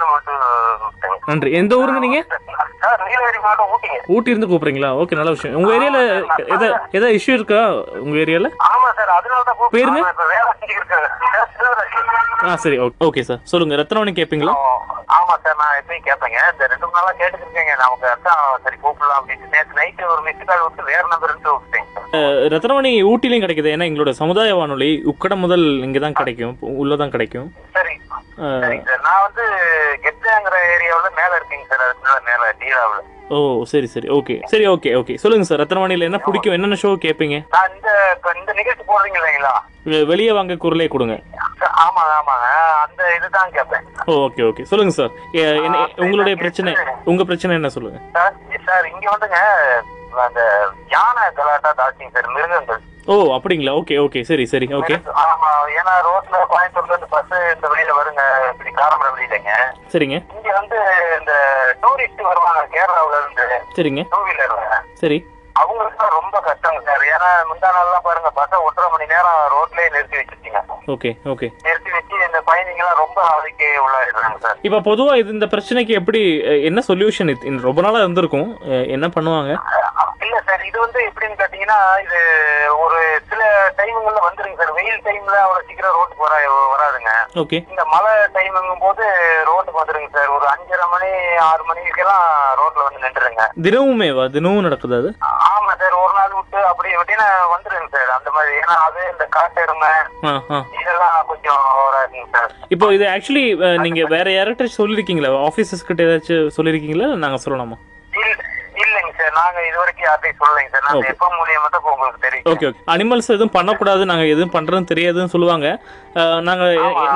நன்றி. 1.30 1.50
எந்த 1.60 1.74
ஊருங்க 1.82 2.00
நீங்க? 2.06 2.20
ஊட்டி 4.16 4.32
இருந்து 4.34 4.50
கூப்பிடுறீங்களா? 4.52 4.90
ஓகே 5.02 5.18
நல்ல 5.20 5.32
விஷயம். 5.36 5.58
உங்க 5.60 5.72
ஏரியால 5.78 6.00
எதா 6.56 6.68
ஏதாவது 6.98 7.16
இஷ்யூ 7.18 7.34
இருக்கா 7.40 7.60
உங்க 8.06 8.16
ஏரியால? 8.24 8.50
பேருங்க? 9.76 10.02
ஆ 12.50 12.56
சரி. 12.64 12.78
ஓகே 13.08 13.22
சார் 13.28 13.42
சொல்லுங்க. 13.52 13.76
ரத்னவாணி 13.82 14.14
கேட்பீங்களா 14.20 14.54
ஆமா 15.18 15.34
சார் 15.44 15.58
நான் 15.62 15.76
எப்பயும் 15.80 16.06
கேட்பேங்க 16.08 16.40
இந்த 16.52 16.68
ரெண்டு 16.72 16.86
மூணு 16.86 16.98
நாளா 17.00 17.12
கேட்டுருக்கேங்க 17.22 17.74
நமக்கு 17.84 18.06
அதான் 18.14 18.44
சரி 18.66 18.78
கூப்பிடலாம் 18.84 19.20
அப்படின்னு. 19.20 19.48
நேற்று 19.56 19.80
நைட்டு 19.80 20.04
ஒரு 20.14 20.22
மிஸ் 20.28 20.48
கால் 20.50 20.64
விட்டு 20.66 20.90
வேற 20.92 21.04
நம்பர் 21.14 21.38
சார் 21.46 22.50
ரத்னவாணி 22.54 22.92
ஊட்டிலையும் 23.10 23.44
கிடைக்குது. 23.44 23.74
ஏன்னா 23.76 23.88
எங்களோட 23.90 24.12
சமுதாய 24.22 24.56
வானொலி 24.60 24.90
உக்கடம் 25.12 25.44
முதல் 25.46 25.66
இங்கே 25.88 26.00
தான் 26.06 26.18
கிடைக்கும் 26.20 26.56
உள்ளதான் 26.82 27.14
கிடைக்கும். 27.16 27.48
சரிங்க 28.64 28.86
சார். 28.90 29.06
நான் 29.08 29.24
வந்து 29.28 29.44
கெத்தாங்கிற 30.06 30.56
ஏரியாவில் 30.76 31.18
மேல 31.20 31.32
இருக்கேங்க 31.40 31.66
சார். 31.72 31.84
அதுக்கு 31.88 32.28
மேல 32.30 32.54
டீலாவில். 32.62 33.08
ஓ 33.36 33.38
சரி 33.72 33.88
சரி. 33.92 34.08
ஓகே. 34.16 34.36
சரி 34.52 34.66
ஓகே 34.72 34.90
ஓகே. 35.00 35.14
சொல்லுங்க 35.24 35.46
சார். 35.50 35.62
ரத்னவாணியில் 35.62 36.08
என்ன 36.08 36.20
பிடிக்கும்? 36.26 36.56
என்னென்ன 36.56 36.78
ஷோ 36.82 36.90
கேட்பீங்க 37.06 37.38
நான் 37.56 37.76
இந்த 38.42 38.54
நிகழ்ச்சி 38.60 38.84
போடுறீங்க 38.90 39.20
இல்லைங்களா? 39.22 39.54
வெளியே 40.12 40.32
வாங்க 40.38 40.56
குரலே 40.64 40.88
கொடுங்க. 40.96 41.16
ஆமாங்க 41.84 42.12
ஆமாங்க. 42.20 42.48
அந்த 42.86 43.02
இதுதான் 43.18 43.54
கேட்பேன் 43.56 43.86
ஓகே 44.26 44.42
ஓகே. 44.50 44.66
சொல்லுங்க 44.72 44.94
சார். 45.00 45.14
உங்களுடைய 46.04 46.36
பிரச்சனை 46.44 46.74
உங்க 47.12 47.24
பிரச்சனை 47.30 47.56
என்ன 47.60 47.72
சொல்லுங்க? 47.78 48.00
சார் 48.18 48.36
சார் 48.68 48.88
இங்க 48.94 49.08
வந்துங்க 49.14 49.40
அந்த 50.28 50.42
யானை 50.96 51.24
கலாட்டா 51.40 51.72
தாச்சிங்க 51.80 52.14
சார் 52.16 52.34
மிருகங்கள். 52.38 52.82
ஓ 53.12 53.14
அப்படிங்களா? 53.36 53.72
ஓகே 53.80 53.96
ஓகே 54.06 54.22
சரி 54.30 54.44
சரி 54.52 54.68
ஓகே. 54.80 54.96
ஆமா 55.24 55.50
ஏன்னா 55.80 55.94
ரோட்ல 56.08 56.38
கோயம்புத்தூர்ல 56.52 56.94
இருந்து 56.94 57.12
பஸ் 57.16 57.34
இந்த 57.56 57.68
வழியில 57.72 57.96
வருங்க. 58.00 58.24
இப்படி 58.52 58.72
காரமடை 58.80 59.12
வழியிலங்க 59.16 59.52
சரிங்க. 59.94 60.18
இங்க 60.38 60.50
வந்து 60.60 60.80
இந்த 61.20 61.34
டூரிஸ்ட் 61.84 62.28
வருவாங்க 62.30 62.64
கேரளாவுல 62.76 63.20
இருந்து. 63.22 63.48
சரிங்க. 63.78 64.04
டூ 64.16 64.22
வீலர்ல 64.30 64.82
சரி. 65.04 65.20
அவங்களுக்கு 65.62 66.06
ரொம்ப 66.18 66.36
கஷ்டங்க 66.46 66.80
சார். 66.88 67.02
ஏன்னா 67.16 67.30
முந்தா 67.50 67.70
நாள்லாம் 67.78 68.06
பாருங்க 68.06 68.30
பஸ்ஸை 68.38 68.60
ஒன்றரை 68.68 68.88
மணி 68.94 69.06
நேரம் 69.14 69.42
ரோட்லயே 69.56 69.90
நிறுத்தி 69.96 70.18
வச்சிருக்கீங்க 70.20 70.60
ஓகே 70.94 71.10
ஓகே. 71.34 71.48
நிறுத்தி 71.66 71.92
வச்சு 71.96 72.16
இந்த 72.28 72.40
பயணிங்க 72.50 72.84
எல்லாம் 72.84 73.02
ரொம்ப 73.04 73.20
அவதிக்கு 73.32 73.68
உள்ளாயிடுறாங்க 73.86 74.38
சார். 74.46 74.58
இப்போ 74.68 74.80
பொதுவா 74.88 75.14
இது 75.22 75.36
இந்த 75.38 75.48
பிரச்சனைக்கு 75.54 75.94
எப்படி 76.00 76.22
என்ன 76.70 76.80
சொல்யூஷன் 76.90 77.34
ரொம்ப 77.68 77.82
நாளா 77.86 78.04
இருந்திருக்கும். 78.06 78.50
என்ன 78.96 79.08
பண்ணுவாங்க? 79.18 79.52
சார். 80.48 80.64
இது 80.70 80.78
வந்து 80.84 81.00
எப்படின்னு 81.10 81.40
கேட்டீங்கன்னா 81.42 81.80
இது 82.06 82.20
ஒரு 82.84 83.00
சில 83.30 83.42
டைமுங்கள்ல 83.80 84.22
வந்துருங்க 84.28 84.58
சார். 84.62 84.74
வெயில் 84.80 85.04
டைம்ல 85.08 85.36
அவ்வளவு 85.46 85.68
சீக்கிரம் 85.68 85.96
ரோட்டுக்கு 85.98 86.26
வர 86.28 86.36
வராதுங்க. 86.74 87.12
ஓகே 87.44 87.60
இந்த 87.72 87.84
மழை 87.94 88.14
டைமுங்கும் 88.38 88.84
போது 88.86 89.04
ரோட்டுக்கு 89.50 89.82
வந்துருங்க 89.82 90.10
சார். 90.18 90.32
ஒரு 90.38 90.48
அஞ்சரை 90.54 90.88
மணி 90.94 91.10
ஆறு 91.50 91.64
மணிக்கெல்லாம் 91.70 92.26
ரோட்ல 92.62 92.86
வந்து 92.88 93.04
நின்றுருங்க. 93.06 93.46
தினமுமேவா? 93.68 94.26
தினமும் 94.38 94.66
நடக்குது 94.68 94.98
அது? 95.02 95.12
ஆமா 95.54 95.72
சார். 95.82 95.96
ஒரு 96.04 96.14
நாள் 96.20 96.36
விட்டு 96.40 96.60
அப்படி 96.72 96.90
இப்படின்னு 96.96 97.28
வந்துருங்க 97.54 97.90
சார். 97.98 98.12
அந்த 98.18 98.30
மாதிரி. 98.38 98.56
ஏன்னா 98.64 98.78
அது 98.88 99.02
இந்த 99.14 99.28
காட்டெருமை 99.38 99.92
இதெல்லாம் 100.82 101.18
கொஞ்சம் 101.32 101.62
வராதுங்க 101.86 102.28
சார். 102.36 102.52
இப்போ 102.76 102.88
இது 102.98 103.06
ஆக்சுவலி 103.14 103.46
நீங்க 103.86 104.02
வேற 104.16 104.28
யார்கிட்ட 104.38 104.68
சொல்லிருக்கீங்களா? 104.80 105.32
ஆஃபீஸர்ஸ் 105.50 105.88
கிட்ட 105.88 106.02
ஏதாச்சும் 106.10 106.52
சொல்லிருக்கீங்களா? 106.58 107.10
நாங்க 107.24 107.40
சொல்லலாமா 107.46 107.78
இல்ல 107.80 108.01
இல்லைங்க 108.92 109.12
சார். 109.20 109.34
நாங்க 109.40 109.60
இது 109.70 109.78
வரைக்கும் 109.82 110.08
யார்ட்டையும் 110.10 110.40
சொல்லலைங்க 110.42 110.72
சார். 110.74 110.86
நாங்க 110.88 111.00
Okay. 111.02 111.12
எப்ப 111.14 111.28
மூலியமா 111.40 111.68
தான் 111.74 111.80
இப்ப 111.82 111.92
உங்களுக்கு 111.96 112.24
தெரியும் 112.26 112.48
ஓகே 112.52 112.66
ஓகே 112.70 112.82
அனிமல்ஸ் 112.94 113.30
எதுவும் 113.36 113.54
பண்ணக்கூடாது. 113.58 114.04
நாங்க 114.12 114.26
எதுவும் 114.34 114.54
பண்றதுன்னு 114.56 114.90
தெரியாதுன்னு 114.94 115.34
சொல்லுவாங்க. 115.36 115.68
நாங்க 116.48 116.64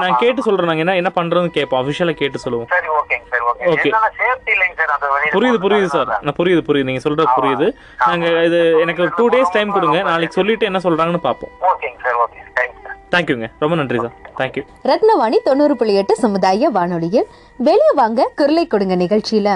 நான். 0.02 0.20
கேட்டு 0.24 0.46
சொல்றோம் 0.46 0.70
நாங்க 0.72 0.84
என்ன 0.86 0.96
என்ன 1.02 1.12
பண்றதுன்னு 1.20 1.56
கேட்போம். 1.58 1.80
அஃபிஷியலா 1.82 2.16
கேட்டு 2.22 2.44
சொல்லுவோம். 2.46 2.70
சரி 2.76 2.90
ஓகேங்க 3.00 3.28
சார் 3.34 3.44
ஓகே. 3.74 3.92
சேஃப்டி 4.22 4.52
இல்லைங்க 4.56 4.76
சார். 4.80 5.34
புரியுது 5.38 5.60
புரியுது 5.66 5.90
சார். 5.96 6.12
நான் 6.26 6.38
புரியுது 6.40 6.64
புரியுது. 6.70 6.90
நீங்க 6.92 7.04
சொல்றது. 7.08 7.30
புரியுது. 7.40 7.68
நாங்க 8.10 8.26
இது 8.50 8.62
எனக்கு 8.86 9.06
டூ 9.20 9.28
டேஸ் 9.36 9.54
டைம் 9.58 9.76
கொடுங்க. 9.78 10.00
நாளைக்கு 10.12 10.40
சொல்லிட்டு 10.40 10.70
என்ன 10.72 10.82
சொல்றாங்கன்னு 10.88 11.26
பார்ப்போம். 11.30 11.54
ஓகேங்க 11.72 12.00
சார் 12.08 12.20
ஓகே. 12.26 12.40
Thanks 12.60 12.82
sir. 12.88 12.98
தேங்க்யூங்க 13.16 13.48
ரொம்ப 13.64 13.76
நன்றி 13.82 14.00
சார். 14.06 14.16
தேங்க்யூ 14.42 14.64
ரத்னவாணி 14.92 15.38
தொண்ணூறு 15.50 15.76
புள்ளி 15.82 15.96
எட்டு 16.02 16.16
சமுதாய 16.26 16.70
வானொலியில். 16.78 17.30
வெளியே 17.70 17.94
வாங்க 18.02 18.32
குரலை 18.42 18.66
கொடுங்க 18.74 18.96
நிகழ்ச்சியில. 19.06 19.50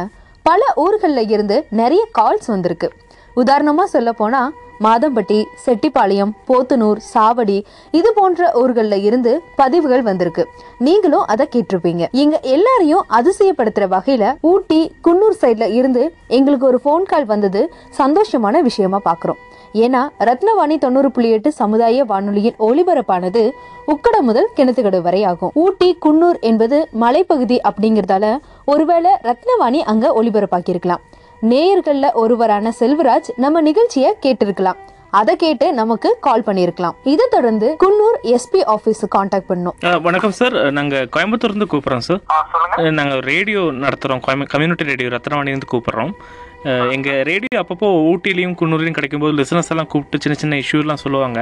பல 0.49 0.63
ஊர்களில் 0.83 1.29
இருந்து 1.35 1.57
நிறைய 1.79 2.01
கால்ஸ் 2.19 2.49
வந்திருக்கு. 2.53 2.87
உதாரணமாக 3.41 3.93
சொல்ல 3.93 4.09
போனால் 4.19 4.53
மாதம்பட்டி 4.85 5.37
செட்டிப்பாளையம் 5.65 6.31
போத்தனூர் 6.47 6.99
சாவடி 7.13 7.57
இது 7.99 8.09
போன்ற 8.13 8.49
ஊர்களில் 8.61 9.03
இருந்து 9.07 9.31
பதிவுகள் 9.61 10.03
வந்திருக்கு. 10.09 10.43
நீங்களும் 10.87 11.25
அதை 11.33 11.45
கேட்டிருப்பீங்க. 11.55 12.03
எங்க 12.23 12.39
எல்லாரையும் 12.55 13.05
அதிசயப்படுத்துற 13.19 13.87
வகையில 13.95 14.33
ஊட்டி 14.51 14.79
குன்னூர் 15.07 15.37
சைட்ல 15.41 15.67
இருந்து 15.79 16.03
எங்களுக்கு 16.39 16.65
ஒரு 16.71 16.79
ஃபோன் 16.85 17.09
கால் 17.11 17.29
வந்தது. 17.33 17.63
சந்தோஷமான 17.97 18.61
விஷயமா 18.69 19.01
பாக்குறோம். 19.09 19.41
ஏன்னா 19.73 20.01
ரத்னவாணி 20.19 20.77
தொண்ணூறு 20.77 21.11
புள்ளி 21.11 21.29
எட்டு 21.31 21.51
சமுதாய 21.51 22.03
வானொலியின் 22.03 22.55
ஒளிபரப்பானது 22.59 23.51
உக்கடம் 23.87 24.27
முதல் 24.29 24.49
கிணத்துக்கடு 24.55 25.01
வரை 25.01 25.23
ஆகும். 25.23 25.51
ஊட்டி 25.53 25.97
குன்னூர் 26.05 26.39
என்பது 26.39 26.89
மலைப்பகுதி 27.01 27.59
அப்படிங்கறதால 27.69 28.37
ஒருவேளை 28.65 29.11
ரத்னவாணி 29.23 29.79
அங்க 29.93 30.13
ஒளிபரப்பாக்கி 30.21 30.69
இருக்கலாம் 30.69 31.01
நேயர்கள்ல 31.41 32.13
ஒருவரான 32.13 32.73
செல்வராஜ் 32.79 33.29
நம்ம 33.35 33.61
நிகழ்ச்சியை 33.61 34.13
கேட்டிருக்கலாம். 34.21 34.79
அதை 35.11 35.35
கேட்டு 35.35 35.73
நமக்கு 35.73 36.17
கால் 36.21 36.41
பண்ணியிருக்கலாம். 36.41 36.95
இதை 37.03 37.25
தொடர்ந்து 37.29 37.77
குன்னூர் 37.83 38.17
எஸ்பி 38.23 38.59
ஆபீஸ் 38.65 39.05
காண்டாக்ட் 39.09 39.49
பண்ணோம். 39.51 40.01
வணக்கம் 40.01 40.31
சார். 40.31 40.71
நாங்கள் 40.71 41.09
கோயம்புத்தூர்லேருந்து 41.15 41.69
கூப்பிட்றோம் 41.71 42.05
சார். 42.09 42.21
நாங்கள் 42.91 43.19
ரேடியோ 43.19 43.59
நடத்துகிறோம் 43.59 44.45
கம்யூனிட்டி 44.45 44.83
ரேடியோ 44.83 45.09
ரத்னவாணிலேருந்து 45.09 45.71
கூப்பிட்றோம். 45.71 46.13
எங்கள் 46.95 47.21
ரேடியோ 47.29 47.57
அப்பப்போ 47.61 47.89
ஊட்டிலையும் 48.09 48.55
குன்னூர்லையும் 48.59 48.95
கிடைக்கும்போது 48.97 49.37
லிசனர்ஸ் 49.39 49.71
எல்லாம் 49.73 49.89
கூப்பிட்டு 49.91 50.23
சின்ன 50.23 50.35
சின்ன 50.41 50.57
இஷ்யூலாம் 50.63 51.03
சொல்லுவாங்க. 51.03 51.39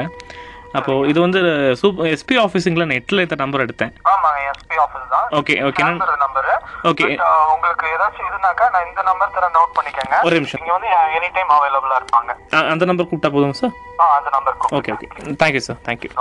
அப்போது 0.77 1.07
இது 1.11 1.19
வந்து 1.23 1.39
சூப் 1.79 1.99
எஸ்பி 2.13 2.35
ஆஃபீஸுங்களா 2.43 2.85
நெட்டில் 2.91 3.23
இந்த 3.25 3.35
நம்பர் 3.41 3.63
எடுத்தேன். 3.65 3.91
ஆமாங்க 4.13 4.39
எஸ்பி 4.51 4.75
ஆஃபீஸ் 4.83 5.07
தான். 5.13 5.27
ஓகே 5.39 5.55
ஓகே 5.67 5.83
நான் 5.85 6.21
நம்பர் 6.25 6.49
ஓகே 6.89 7.07
உங்களுக்கு 7.53 7.85
ஏதாச்சும் 7.93 8.27
இதுனாக்கா 8.29 8.65
நான் 8.73 8.87
இந்த 8.89 9.01
நம்பர் 9.09 9.33
தர 9.37 9.49
நோட் 9.57 9.73
பண்ணிக்கங்க. 9.77 10.17
ஒரு 10.27 10.35
நிமிஷம். 10.39 10.61
நீங்க 10.63 10.73
வந்து 10.77 10.89
எனி 11.19 11.29
டைம் 11.37 11.53
அவைலபிளா 11.57 11.97
இருப்பாங்க. 12.01 12.31
அந்த 12.73 12.85
நம்பர் 12.89 13.09
கூப்பிட்டா 13.09 13.31
போதும் 13.37 13.57
சார் 13.61 13.73
ஆ 14.01 14.09
அந்த 14.17 14.31
number 14.35 14.57
okay 14.79 14.93
okay 14.97 15.09
thank you 15.43 15.63
sir 15.69 15.79
thank you 15.87 16.11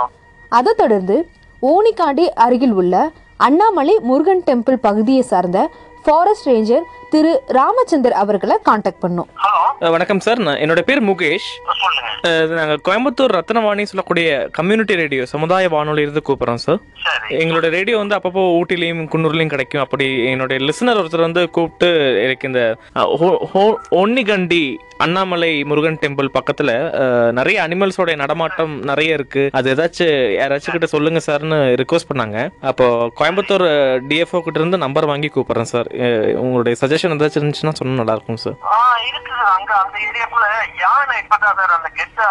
அதை 0.59 0.73
தொடர்ந்து 0.83 1.17
ஓனிக்காண்டி 1.71 2.25
அருகில் 2.45 2.75
உள்ள 2.81 2.95
அண்ணாமலை 3.47 3.95
முருகன் 4.09 4.45
டெம்பிள் 4.49 4.79
பகுதியை 4.87 5.23
சார்ந்த 5.31 5.59
ஃபாரஸ்ட் 6.05 6.47
ரேஞ்சர் 6.49 6.85
திரு 7.11 7.29
ராமச்சந்தர் 7.57 8.15
அவர்களை 8.21 8.55
காண்டாக்ட் 8.67 9.01
பண்ணோம். 9.03 9.29
வணக்கம் 9.95 10.19
சார். 10.25 10.39
நான் 10.45 10.61
என்னோட 10.63 10.81
பேர் 10.87 11.01
முகேஷ். 11.09 11.49
நாங்கள் 12.57 12.81
கோயம்புத்தூர் 12.87 13.35
ரத்னவாணி 13.37 13.83
சொல்லக்கூடிய 13.91 14.47
கம்யூனிட்டி 14.57 14.95
ரேடியோ 15.01 15.25
சமுதாய 15.33 15.67
வானொலியிலிருந்து 15.75 16.23
கூப்பிட்றோம் 16.29 16.63
சார். 16.65 16.81
எங்களோட 17.29 17.69
ரேடியோ 17.77 17.97
வந்து 18.01 18.17
அப்பப்போ 18.17 18.43
ஊட்டிலையும் 18.57 19.03
குன்னூர்லையும் 19.13 19.53
கிடைக்கும். 19.53 19.83
அப்படி 19.85 20.07
என்னுடைய 20.31 20.59
லிசனர் 20.67 20.99
ஒருத்தர் 21.01 21.27
வந்து 21.27 21.43
கூப்பிட்டு 21.57 21.89
எனக்கு 22.23 22.47
இந்த 22.51 22.63
ஒன்னிகண்டி 24.01 24.61
அண்ணாமலை 25.05 25.63
முருகன் 25.69 25.99
டெம்பிள் 26.03 26.29
பக்கத்துல 26.35 26.69
நிறைய 27.39 27.57
அனிமல்ஸோட 27.65 28.11
நடமாட்டம் 28.21 28.73
நிறைய 28.89 29.17
இருக்கு. 29.17 29.43
அது 29.57 29.73
ஏதாச்சும் 29.73 30.13
யாராச்சும் 30.37 30.75
கிட்ட 30.75 30.87
சொல்லுங்க 30.93 31.19
சார்னு 31.27 31.59
ரிக்வஸ்ட் 31.81 32.09
பண்ணாங்க. 32.11 32.37
அப்போ 32.71 32.85
கோயம்புத்தூர் 33.19 33.65
டிஎஃப்ஓ 34.11 34.39
கிட்ட 34.45 34.57
இருந்து 34.61 34.83
நம்பர் 34.85 35.09
வாங்கி 35.11 35.31
கூப்பிடுறேன் 35.35 35.71
சார். 35.73 35.89
உங்களுடைய 36.43 36.75
சஜஷன் 36.81 36.95
ஏதாச்சும் 36.99 37.39
இருந்துச்சுன்னா 37.39 37.77
சொன்னா 37.77 37.99
நல்லா 37.99 38.15
இருக்கும் 38.15 38.43
சார் 38.43 38.57
ஆ 38.71 38.77
இருக்குது 39.07 39.43
அங்க 39.51 39.71
அந்த 39.81 39.95
ஏரியாக்குள்ள 40.07 40.47
யானை 40.83 41.15
இப்பதான் 41.21 41.57
சார் 41.59 41.77
அந்த 41.77 41.89
கெட்ட 41.97 42.21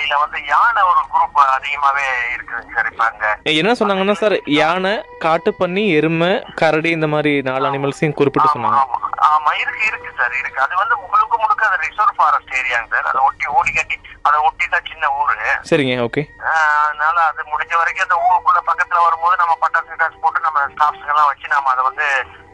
இல்ல 0.00 0.14
வந்து 0.20 0.38
யானை 0.48 0.80
ஒரு 0.90 1.00
குரூப் 1.10 1.36
அதிகமாவே 1.48 2.04
இருக்குதுங்க 2.32 2.74
சார் 2.76 2.88
இப்ப 2.90 3.04
அங்க 3.06 3.26
என்ன 3.54 3.74
சொன்னாங்கன்னா 3.80 4.16
சார் 4.20 4.36
யானை 4.56 4.92
காட்டுப்பன்னி 5.24 5.84
எருமை 5.98 6.30
கரடி 6.60 6.90
இந்த 6.96 7.08
மாதிரி 7.14 7.32
நாலு 7.42 7.68
அனிமல்ஸையும் 7.68 8.16
குறிப்பிட்டு 8.18 8.54
சொன்னாங்க. 8.54 8.80
ஆமா. 9.28 9.50
இருக்கு 9.62 9.84
இருக்கு 9.90 10.10
சார் 10.18 10.34
இருக்கு. 10.40 10.58
அது 10.64 10.74
வந்து 10.80 10.94
முழுக்க 11.04 11.34
முழுக்க 11.36 11.62
அது 11.68 11.78
ரிசர்வ் 11.84 12.18
ஃபாரஸ்ட் 12.18 12.54
ஏரியாங்க 12.60 12.88
சார் 12.94 13.08
அதை 13.10 13.20
ஒட்டி 13.28 13.46
ஓடி 13.56 13.72
கட்டி 13.72 13.96
அதை 14.24 14.38
ஒட்டி 14.46 14.66
தான் 14.68 14.88
சின்ன 14.90 15.06
ஊரு. 15.18 15.36
சரிங்க 15.70 15.94
ஓகே 16.06 16.22
ஆஹ் 16.50 16.68
அதனால 16.82 17.16
அது 17.30 17.42
முடிஞ்ச 17.52 17.72
வரைக்கும் 17.80 18.06
அந்த 18.06 18.18
ஊருக்குள்ள 18.26 18.60
பக்கத்துல 18.68 19.00
வரும்போது 19.06 19.36
நம்ம 19.42 19.56
பட்டாசு 19.62 19.90
கிட்டாசு 19.92 20.22
போட்டு 20.22 20.46
நம்ம 20.46 20.66
ஸ்டாஃப்ஸ் 20.74 21.08
எல்லாம் 21.08 21.30
வச்சு 21.30 21.54
நம்ம 21.54 21.72
அதை 21.74 21.84
வந்து 21.90 22.08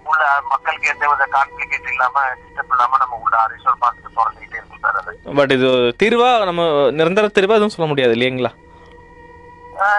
உள்ள 0.09 0.23
மக்களுக்கு 0.53 0.91
எந்த 0.93 1.05
வித 1.11 1.27
கான்ஃபிளிகேட் 1.35 1.91
இல்லாம 1.93 2.17
டிஸ்டர்ப் 2.41 2.73
இல்லாம 2.75 2.99
நம்ம 3.03 3.19
உள்ள 3.19 3.37
ரிசர்வ் 3.53 3.83
பார்த்து 3.83 4.15
திறந்துகிட்டே 4.17 4.59
இருக்கும் 4.59 4.83
சார் 4.85 4.99
அது. 5.01 5.13
பட் 5.39 5.53
இது 5.57 5.69
தீர்வா 6.03 6.31
நம்ம 6.49 6.63
நிரந்தர 6.99 7.31
தீர்வா 7.37 7.59
எதுவும் 7.59 7.77
சொல்ல 7.77 7.91
முடியாது 7.91 8.17
இல்லைங்களா? 8.17 8.53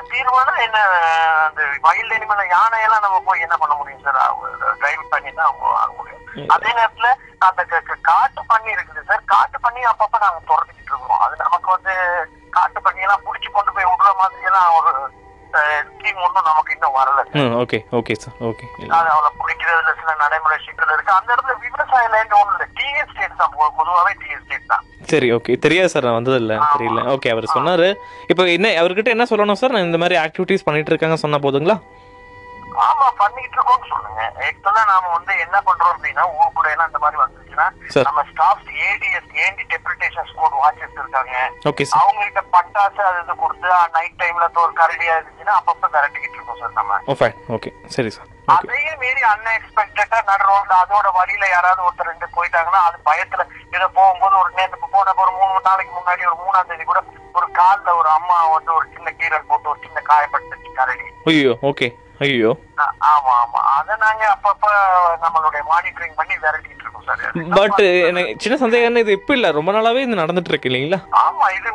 தீர்மானம் 0.07 0.63
என்ன 0.63 0.77
அந்த 1.43 1.61
வைல்ட் 1.83 2.15
அனிமல் 2.15 2.49
யானையெல்லாம் 2.53 3.05
நம்ம 3.05 3.19
போய் 3.27 3.43
என்ன 3.45 3.55
பண்ண 3.57 3.73
முடியும் 3.75 4.03
சார்? 4.05 4.17
டிரைவ் 4.81 5.03
பண்ணி 5.13 5.29
தான் 5.31 5.47
அவங்க 5.49 5.67
ஆக 5.77 5.91
முடியும். 5.99 6.15
அதே 6.55 6.71
நேரத்துல 6.77 7.09
அந்த 7.47 7.61
காட்டு 8.09 8.41
பண்ணி 8.49 8.69
இருக்குது 8.75 9.07
சார். 9.09 9.23
காட்டு 9.33 9.57
பண்ணி 9.65 9.81
அப்பப்ப 9.91 10.19
நாங்க 10.25 10.41
திறந்துக்கிட்டு 10.49 10.91
இருக்கோம். 10.93 11.21
அது 11.25 11.35
நமக்கு 11.43 11.69
வந்து 11.75 11.93
காட்டு 12.57 12.79
பண்ணி 12.81 13.05
எல்லாம் 13.05 13.25
புடிச்சு 13.25 13.49
கொண்டு 13.51 13.73
போய் 13.75 13.89
விடுற 13.89 14.11
மாதிரி 14.19 14.49
எல்லாம் 14.49 14.75
ஒரு 14.79 14.91
ஸ்கீம் 15.91 16.23
ஒன்றும் 16.25 16.47
நமக்கு 16.47 16.73
இன்னும் 16.75 16.97
வரல 16.97 17.21
ஓகே 17.61 17.77
ஓகே 17.99 18.15
சார் 18.23 18.35
ஓகே 18.49 18.65
அது 18.97 19.09
சில 19.13 19.29
நடைமுறை 20.19 20.57
சிக்கல் 20.65 20.93
இருக்கு. 20.93 21.13
அந்த 21.13 21.35
இடத்துல 21.35 21.55
விவசாய 21.59 22.07
லேண்ட் 22.07 22.33
ஒண்ணு 22.33 22.51
இல்லை. 22.51 22.67
டி 22.73 22.87
எஸ்டேட் 23.01 23.37
தான் 23.37 23.53
பொ- 23.57 23.73
பொதுவாவே 23.79 24.13
டி 24.19 24.29
எஸ்டேட் 24.29 24.65
தான். 24.67 24.83
சரி 25.03 25.33
ஓகே 25.33 25.59
தெரியாது 25.59 25.89
சார் 25.89 26.03
நான் 26.03 26.13
வந்தது 26.13 26.37
இல்லை 26.37 26.57
தெரியல. 26.73 27.03
ஓகே 27.15 27.29
அவர் 27.29 27.53
சொன்னாரு. 27.53 27.87
இப்போ 28.27 28.43
என்ன 28.49 28.67
அவர்கிட்ட 28.81 29.07
என்ன 29.07 29.27
சொல்லணும் 29.29 29.53
சார்? 29.53 29.71
நான் 29.71 29.81
இந்த 29.81 29.97
மாதிரி 29.97 30.19
ஆக்டிவிட்டீஸ் 30.19 30.65
பண்ணிட்டு 30.65 30.91
இருக்காங்க 30.91 31.15
சொன்னா 31.15 31.37
போதுங்களா? 31.37 31.77
ஆமா 32.81 33.07
பண்ணிட்டு 33.17 33.55
இருக்கோம்னு 33.57 33.87
சொல்லுங்க. 33.87 34.21
ஆக்சுவலா 34.39 34.85
நாம 34.85 35.07
வந்து 35.07 35.39
என்ன 35.39 35.57
பண்றோம் 35.59 35.93
அப்படின்னா 35.93 36.23
ஊருக்குள்ள 36.35 36.71
எல்லாம் 36.71 36.87
இந்த 36.87 36.99
மாதிரி 36.99 37.21
வந்துச்சுன்னா 37.21 37.65
சார். 37.87 38.03
நம்ம 38.03 38.21
staffs 38.23 38.69
ADS 38.87 39.31
anti 39.45 39.63
depredation 39.69 40.27
squad 40.31 40.55
watches 40.59 40.99
இருக்காங்க. 40.99 41.33
ஓகே 41.69 41.83
சார் 41.83 42.01
அவங்க 42.01 42.23
கிட்ட 42.23 42.43
பட்டாசு 42.53 43.01
அது 43.01 43.21
இது 43.23 43.35
கொடுத்து 43.35 43.67
நைட் 43.93 44.19
டைம்ல 44.19 44.47
ஒரு 44.59 44.73
கரடியா 44.75 45.15
இருந்துச்சுன்னா 45.17 45.55
அப்பப்ப 45.59 45.89
விரட்டிக்கிட்டு 45.95 46.37
இருக்கோம் 46.37 46.59
சார் 46.59 46.71
நம்ம. 46.71 46.99
ஓகே 47.49 47.71
சரி 47.87 48.09
சார் 48.09 48.27
ஓகே 48.27 48.38
அதையும் 48.53 48.99
மீறி 49.01 49.21
அன்எக்ஸ்பெக்டடா 49.29 50.19
நடு 50.29 50.45
ரோட்ல 50.49 50.73
அதோட 50.81 51.07
வழியில 51.17 51.47
யாராவது 51.49 51.85
ஒருத்தர் 51.85 52.11
ரெண்டு 52.11 52.27
போயிட்டாங்கன்னா 52.35 52.81
அது 52.87 52.97
பயத்துல. 53.09 53.43
இதை 53.75 53.87
போகும்போது 53.97 54.35
ஒரு 54.41 54.51
நேற்று 54.57 54.87
போன 54.87 55.15
ஒரு 55.23 55.31
மூணு 55.37 55.61
நாளைக்கு 55.67 55.93
முன்னாடி 55.95 56.27
ஒரு 56.29 56.37
மூணாம் 56.43 56.69
தேதி 56.69 56.85
கூட 56.85 57.01
ஒரு 57.35 57.47
கால்ல 57.57 57.89
ஒரு 57.99 58.09
அம்மா 58.15 58.37
வந்து 58.49 58.71
ஒரு 58.77 58.85
சின்ன 58.93 59.13
கீரல் 59.19 59.49
போட்டு 59.49 59.71
ஒரு 59.73 59.81
சின்ன 59.85 60.01
காயப்பட்டுச்சு 60.09 60.77
கரடி 60.79 61.07
ஐயோ 61.31 61.55
ஓகே 61.71 61.89
ஐயோ. 62.21 62.49
ஆமா 63.09 63.33
ஆமா. 63.41 63.59
அத 63.75 63.95
நாங்க 64.01 64.23
அப்பப்ப 64.31 64.65
நம்மளுடைய 65.21 65.61
மானிட்டரிங் 65.69 66.17
பண்ணி 66.17 66.35
விரட்டிட்டு 66.41 66.83
இருக்கோம் 66.83 67.05
சார். 67.07 67.21
பட் 67.57 67.79
எனக்கு 68.09 68.33
சின்ன 68.43 68.55
சந்தேகம் 68.63 68.99
இது 69.01 69.15
இப்போ 69.17 69.33
இல்லை. 69.37 69.49
ரொம்ப 69.57 69.71
நாளாவே 69.75 70.03
இது 70.05 70.19
நடந்துட்டு 70.21 70.51
இருக்கு 70.51 70.69
இல்லைங்களா? 70.69 70.99
ஆமா 71.21 71.45
இது 71.57 71.69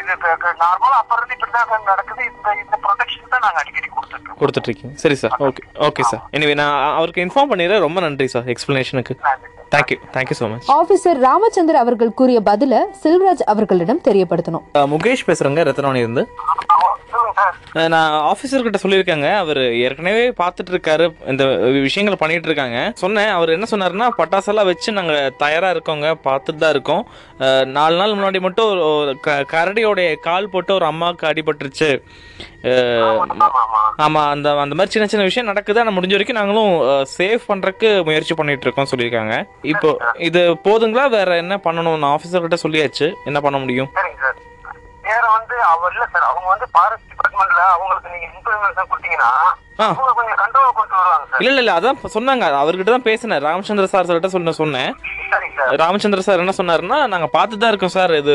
இது 0.00 0.14
நார்மலா 0.62 0.96
அப்ப 1.00 1.16
இருந்து 1.16 1.36
இப்படிதான் 1.36 1.90
நடக்குது. 1.90 2.22
இந்த 2.30 2.54
இந்த 2.62 2.76
அடிக்கடி 3.60 3.88
கொடுத்துட்டு 3.96 4.18
இருக்கோம் 4.18 4.40
கொடுத்துட்டு 4.40 4.68
இருக்கீங்க 4.70 4.94
சரி 5.02 5.16
sir. 5.20 5.32
Okay 5.46 5.62
okay 5.88 6.02
sir. 6.10 6.22
Anyway 6.36 6.54
நான் 6.62 6.76
அவருக்கு 6.98 7.24
இன்ஃபார்ம் 7.26 7.50
பண்ணிடுறேன். 7.52 7.84
ரொம்ப 7.86 8.00
நன்றி 8.06 8.26
sir 8.34 8.48
எக்ஸ்பிளனேஷனுக்கு. 8.54 9.14
Thank you 9.74 9.96
thank you 10.14 10.36
so 10.40 10.46
much 10.52 10.70
officer 10.78 11.18
Ramachandar 11.28 11.80
அவர்கள் 11.82 12.16
கூறிய 12.20 12.38
பதில 12.50 12.80
செல்வராஜ் 13.02 13.44
அவர்களிடம் 13.52 14.00
தெரியப்படுத்தணும். 14.08 14.64
முகேஷ் 14.94 15.26
பேசுகிறேங்க 15.28 15.64
ரத்னவாணி 15.68 16.02
இருந்து 16.06 16.24
நான் 17.72 18.34
ஆஃபீஸர் 18.34 18.62
கிட்ட 18.62 18.78
சொல்லியிருக்காங்க. 18.82 19.36
அவர் 19.36 19.72
ஏற்கனவே 19.72 20.30
பார்த்துட்டு 20.30 20.70
இருக்காரு 20.70 21.28
இந்த 21.28 21.44
விஷயங்களை 21.56 22.16
பண்ணிட்டு 22.18 22.48
இருக்காங்க 22.48 22.92
சொன்னேன். 22.94 23.28
அவர் 23.28 23.48
என்ன 23.48 23.66
சொன்னாருன்னா 23.70 24.08
பட்டாசெல்லாம் 24.18 24.64
வச்சு 24.64 24.92
நாங்கள் 24.92 25.36
தயாராக 25.36 25.78
இருக்கோங்க. 25.78 26.14
பார்த்துட்டு 26.24 26.56
தான் 26.56 26.70
இருக்கோம் 26.70 27.06
நாலு 27.64 27.96
நாள் 27.96 28.10
முன்னாடி 28.10 28.40
மட்டும் 28.40 28.78
ஒரு- 28.78 29.16
கரடியோடைய 29.24 30.14
கால் 30.20 30.48
போட்டு 30.48 30.74
ஒரு 30.74 30.84
அம்மாவுக்கு 30.84 31.26
அடிபட்டுருச்சு. 31.26 32.02
ஆமாம் 33.96 34.30
அந்த 34.30 34.50
அந்த 34.50 34.74
மாதிரி 34.74 34.90
சின்ன 34.90 35.08
சின்ன 35.08 35.24
விஷயம் 35.24 35.48
நடக்குது. 35.48 35.80
ஆனால் 35.80 35.94
முடிஞ்ச 35.94 36.10
வரைக்கும் 36.10 36.36
நாங்களும் 36.36 36.80
சேவ் 37.18 37.38
பண்ணுறக்கு 37.48 38.04
முயற்சி 38.04 38.34
பண்ணிட்டு 38.34 38.62
இருக்கோம் 38.62 38.88
சொல்லியிருக்காங்க. 38.96 39.44
இப்போ 39.62 39.96
இது 40.18 40.56
போதுங்களா? 40.64 41.08
வேற 41.08 41.36
என்ன 41.36 41.56
பண்ணணும் 41.64 41.98
நான் 41.98 42.18
ஆஃபீஸர் 42.18 42.40
கிட்ட 42.40 42.56
சொல்லியாச்சு. 42.68 43.14
என்ன 43.24 43.40
பண்ண 43.40 43.58
முடியும்? 43.58 43.88
வேற 45.02 45.20
வந்து 45.38 45.60
அவர் 45.60 45.92
இல்ல 45.92 46.06
சார். 46.12 46.22
அவங்க 46.22 46.48
வந்து 46.48 46.66
ஃபாரஸ்ட் 46.72 47.08
டிபார்ட்மெண்ட்ல 47.40 47.62
அவங்களுக்கு 47.74 48.12
நீங்க 48.14 48.26
இன்ஃபர்மேஷன் 48.36 48.90
கொடுத்தீங்கன்னா 48.90 49.30
கொஞ்சம் 50.18 50.40
கண்ட்ரோல் 50.42 50.74
கொண்டு 50.78 50.94
வருவாங்க 51.00 51.44
இல்லை 51.46 51.60
இல்லை 51.62 51.74
அதான் 51.78 52.00
சொன்னாங்க. 52.16 52.46
அவர்கிட்ட 52.62 52.90
தான் 52.94 53.06
பேசினேன். 53.10 53.42
ராமச்சந்திர 53.48 53.88
சார் 53.92 54.08
கிட்ட 54.16 54.30
சொன்ன 54.34 54.54
சொன்னேன். 54.60 54.90
ராமச்சந்திர 55.82 56.24
சார் 56.26 56.42
என்ன 56.42 56.54
சொன்னாருன்னா 56.58 56.98
நாங்கள் 57.12 57.32
பார்த்து 57.36 57.62
தான் 57.62 57.72
இருக்கோம் 57.72 57.96
சார் 57.96 58.12
இது 58.22 58.34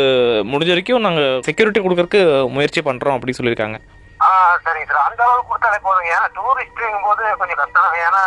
முடிஞ்ச 0.54 0.72
வரைக்கும் 0.74 1.06
நாங்கள் 1.08 1.44
செக்யூரிட்டி 1.48 1.82
கொடுக்கறதுக்கு 1.86 2.24
முயற்சி 2.56 2.84
பண்ணுறோம் 2.90 3.18
அப்படி 3.18 3.38
சொல்லியிருக்காங்க. 3.40 3.80
சரிங்க 4.66 4.88
சார் 4.92 5.08
அந்த 5.08 5.22
அளவுக்கு 5.26 5.50
கொடுத்தாலே 5.52 5.80
போதுங்க. 5.88 6.12
ஏன்னா 6.18 6.28
டூரிஸ்ட்ங்கும் 6.38 7.08
போது 7.08 7.24
கொஞ்சம் 7.42 7.60
கஷ்டம். 7.62 7.96
ஏன்னா 8.08 8.22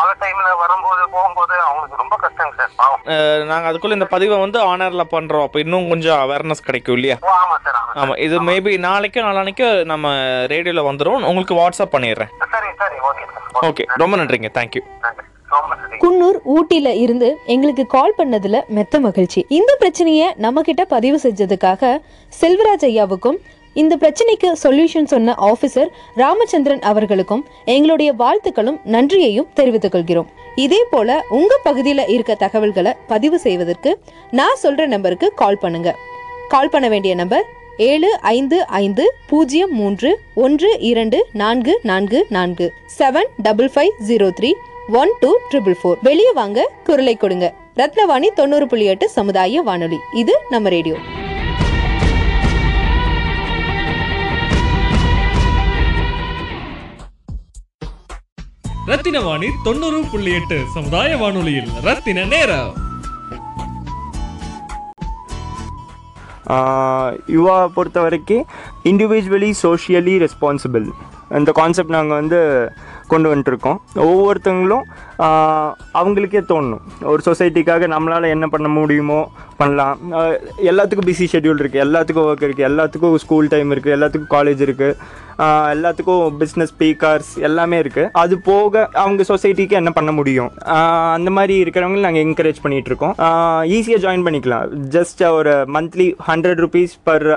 மழை 0.00 0.14
டைம்ல 0.22 0.50
வரும்போது 0.62 1.02
போகும்போது 1.14 1.54
அவங்களுக்கு 1.68 2.02
ரொம்ப 2.02 2.16
கஷ்டங்க 2.24 2.52
சார் 2.60 2.76
பாவம். 2.80 3.02
நாங்கள் 3.50 3.70
அதுக்குள்ளே 3.70 3.98
இந்த 3.98 4.08
பதிவை 4.14 4.36
வந்து 4.44 4.58
ஆனரில் 4.72 5.10
பண்ணுறோம் 5.14 5.46
அப்போ 5.46 5.58
இன்னும் 5.64 5.90
கொஞ்சம் 5.92 6.20
அவேர்னஸ் 6.24 6.66
கிடைக்கும் 6.68 6.96
இல்லையா? 6.98 7.16
ஆமா 7.40 7.56
சார் 7.64 7.78
ஆமா 8.02 8.14
இது 8.26 8.36
மேபி 8.50 8.72
நாளைக்கோ 8.88 9.22
நாளானைக்கோ 9.28 9.70
நம்ம 9.92 10.12
ரேடியோவில் 10.52 10.88
வந்துடும் 10.90 11.28
உங்களுக்கு 11.30 11.58
வாட்ஸ்அப் 11.60 11.94
பண்ணிடுறேன். 11.96 12.32
சரி 12.54 12.70
சரி 12.82 12.98
ஓகே 13.10 13.24
சார். 13.32 13.66
ஓகே 13.70 13.86
ரொம்ப 14.04 14.16
நன்றிங்க. 14.22 14.50
தேங்க்யூ 14.58 14.84
குன்னூர் 16.02 16.36
ஊட்டில 16.54 16.88
இருந்து 17.04 17.28
எங்களுக்கு 17.54 17.84
கால் 17.94 18.14
பண்ணதுல 18.18 18.58
மெத்த 18.76 19.00
மகிழ்ச்சி. 19.06 19.40
இந்த 19.58 19.72
பிரச்சனையை 19.80 20.26
நம்ம 20.44 20.62
கிட்ட 20.68 20.82
பதிவு 20.92 21.18
செஞ்சதுக்காக 21.24 21.90
செல்வராஜ் 22.40 22.86
ஐயாவுக்கும் 22.88 23.38
இந்த 23.74 23.96
பிரச்சனைக்கு 23.96 24.52
சொல்யூஷன் 24.62 25.04
சொன்ன 25.04 25.34
ஆபீசர் 25.40 25.90
ராமச்சந்திரன் 26.14 26.80
அவர்களுக்கும் 26.80 27.46
எங்களுடைய 27.64 28.12
வாழ்த்துக்களும் 28.12 28.80
நன்றியையும் 28.84 29.48
தெரிவித்துக் 29.54 29.92
கொள்கிறோம். 29.92 30.28
இதே 30.54 30.84
போல 30.90 31.24
உங்க 31.28 31.58
பகுதியில் 31.62 32.06
இருக்க 32.06 32.34
தகவல்களை 32.34 32.92
பதிவு 33.06 33.38
செய்வதற்கு 33.38 33.98
நான் 34.30 34.60
சொல்ற 34.62 34.86
நம்பருக்கு 34.86 35.32
கால் 35.34 35.58
பண்ணுங்க. 35.58 35.96
கால் 36.48 36.68
பண்ண 36.68 36.88
வேண்டிய 36.88 37.14
நம்பர் 37.14 37.44
ஏழு 37.76 38.18
ஐந்து 38.20 38.66
ஐந்து 38.66 39.14
பூஜ்ஜியம் 39.26 39.72
மூன்று 39.72 40.20
ஒன்று 40.34 40.78
இரண்டு 40.80 41.26
நான்கு 41.32 41.80
நான்கு 41.82 42.26
நான்கு 42.28 42.72
seven 42.98 43.30
double 43.42 43.70
five 43.74 43.90
zero 44.08 44.30
three 44.40 44.52
one 44.88 45.12
two 45.20 45.38
triple 45.50 45.78
four 45.82 45.98
வெளியே 46.02 46.32
வாங்க 46.32 46.70
குரலை 46.84 47.16
கொடுங்க. 47.16 47.54
ரத்னவாணி 47.76 48.28
தொண்ணூறு 48.34 48.66
புள்ளி 48.66 48.84
எட்டு 48.84 49.08
சமுதாய 49.08 49.60
வானொலி. 49.60 49.96
இது 50.14 50.36
நம்ம 50.50 50.68
ரேடியோ. 50.68 50.96
ரத்தின 58.86 59.20
வாணி 59.20 59.46
தொண்ணூறு 59.64 60.04
புள்ளி 60.10 60.32
எட்டு 60.32 60.64
சமுதாய 60.74 61.16
வானொலியில். 61.16 61.68
ரத்தின 61.82 62.24
நேரம். 62.24 62.72
யுவா 67.26 67.66
பொறுத்த 67.66 68.00
வரைக்கும் 68.00 68.46
இண்டிவிஜுவலி 68.84 69.52
சோஷியலி 69.62 70.14
ரெஸ்பான்சிபிள் 70.24 70.86
இந்த 71.38 71.52
கான்செப்ட் 71.52 71.90
நாங்கள் 71.90 72.18
வந்து 72.18 72.40
கொண்டு 73.12 73.30
வந்துட்டுருக்கோம் 73.30 73.78
ஒவ்வொருத்தங்களும் 74.06 74.84
அவங்களுக்கே 76.00 76.42
தோணும். 76.50 76.82
ஒரு 77.12 77.20
சொசைட்டிக்காக 77.28 77.88
நம்மளால் 77.94 78.32
என்ன 78.36 78.46
பண்ண 78.54 78.68
முடியுமோ 78.76 79.20
பண்ணலாம். 79.60 79.96
எல்லாத்துக்கும் 80.70 81.08
பிஸி 81.08 81.26
ஷெட்யூல் 81.32 81.60
இருக்குது 81.62 81.84
எல்லாத்துக்கும் 81.86 82.28
ஒர்க் 82.28 82.46
இருக்குது 82.48 82.68
எல்லாத்துக்கும் 82.70 83.16
ஸ்கூல் 83.24 83.50
டைம் 83.54 83.72
இருக்குது 83.74 83.96
எல்லாத்துக்கும் 83.96 84.32
காலேஜ் 84.36 84.62
இருக்குது 84.66 85.18
எல்லாத்துக்கும் 85.74 86.24
பிஸ்னஸ் 86.40 86.72
ஸ்பீக்கர்ஸ் 86.72 87.30
எல்லாமே 87.48 87.76
இருக்குது 87.82 88.10
அது 88.22 88.34
போக 88.48 88.82
அவங்க 89.02 89.22
சொசைட்டிக்கு 89.30 89.78
என்ன 89.80 89.90
பண்ண 89.98 90.10
முடியும்? 90.18 90.50
அந்த 91.16 91.30
மாதிரி 91.36 91.54
இருக்கிறவங்களை 91.64 92.02
நாங்கள் 92.06 92.24
என்கரேஜ் 92.26 92.62
பண்ணிகிட்ருக்கோம் 92.64 93.14
ஈஸியாக 93.76 94.02
ஜாயின் 94.04 94.26
பண்ணிக்கலாம். 94.26 94.66
ஜஸ்ட் 94.96 95.22
ஒரு 95.38 95.54
மந்த்லி 95.76 96.08
ஹண்ட்ரட் 96.28 96.62
ருபீஸ் 96.64 96.96
பர் 97.08 97.28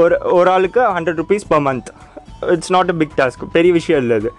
ஒரு 0.00 0.16
ஒரு 0.38 0.48
ஆளுக்கு 0.54 0.82
hundred 0.96 1.20
rupees 1.22 1.48
per 1.52 1.64
month 1.68 1.90
it's 2.48 2.70
not 2.70 2.88
a 2.88 2.92
big 2.92 3.10
task 3.16 3.44
பெரிய 3.52 3.72
விஷயம் 3.72 4.00
இல்லை 4.00 4.16
அது. 4.16 4.32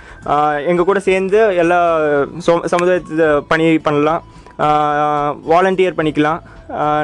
எங்கள் 0.67 0.85
கூட 0.85 1.01
சேர்ந்து 1.01 1.57
எல்லா 1.57 2.01
சொ- 2.47 2.65
சமுதாயத்து 2.71 3.45
பணி 3.49 3.79
பண்ணலாம். 3.79 4.23
வாலண்டியர் 5.51 5.97
பண்ணிக்கலாம். 5.97 6.41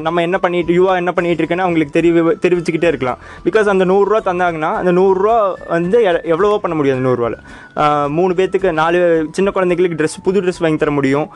நம்ம 0.01 0.21
என்ன 0.21 0.39
பண்ணிட்டு 0.39 0.73
யூவா 0.73 0.95
என்ன 0.95 1.13
பண்ணிகிட்டு 1.17 1.43
இருக்கேன்னு 1.43 1.59
அவங்களுக்கு 1.59 2.01
தெரிவி 2.01 2.21
தெரிவிச்சுக்கிட்டே 2.21 2.87
இருக்கலாம். 2.87 3.19
பிகாஸ் 3.45 3.69
அந்த 3.69 3.85
நூறுரூவா 3.85 4.27
தந்தாங்கன்னா 4.27 4.73
அந்த 4.73 4.93
நூறுரூவா 4.93 5.53
வந்து 5.69 6.03
எ- 6.03 6.21
எவ்வளவோ 6.21 6.59
பண்ண 6.59 6.77
முடியும் 6.77 7.05
அந்த 7.05 7.09
நூறுரூவாவில் 7.09 8.09
மூணு 8.09 8.35
பேர்த்துக்கு 8.35 8.73
நாலு 8.73 9.29
சின்ன 9.31 9.51
குழந்தைங்களுக்கு 9.55 9.99
ட்ரெஸ் 9.99 10.23
புது 10.23 10.43
ட்ரெஸ் 10.43 10.61
வாங்கி 10.61 10.77
தர 10.77 10.91
முடியும். 10.91 11.29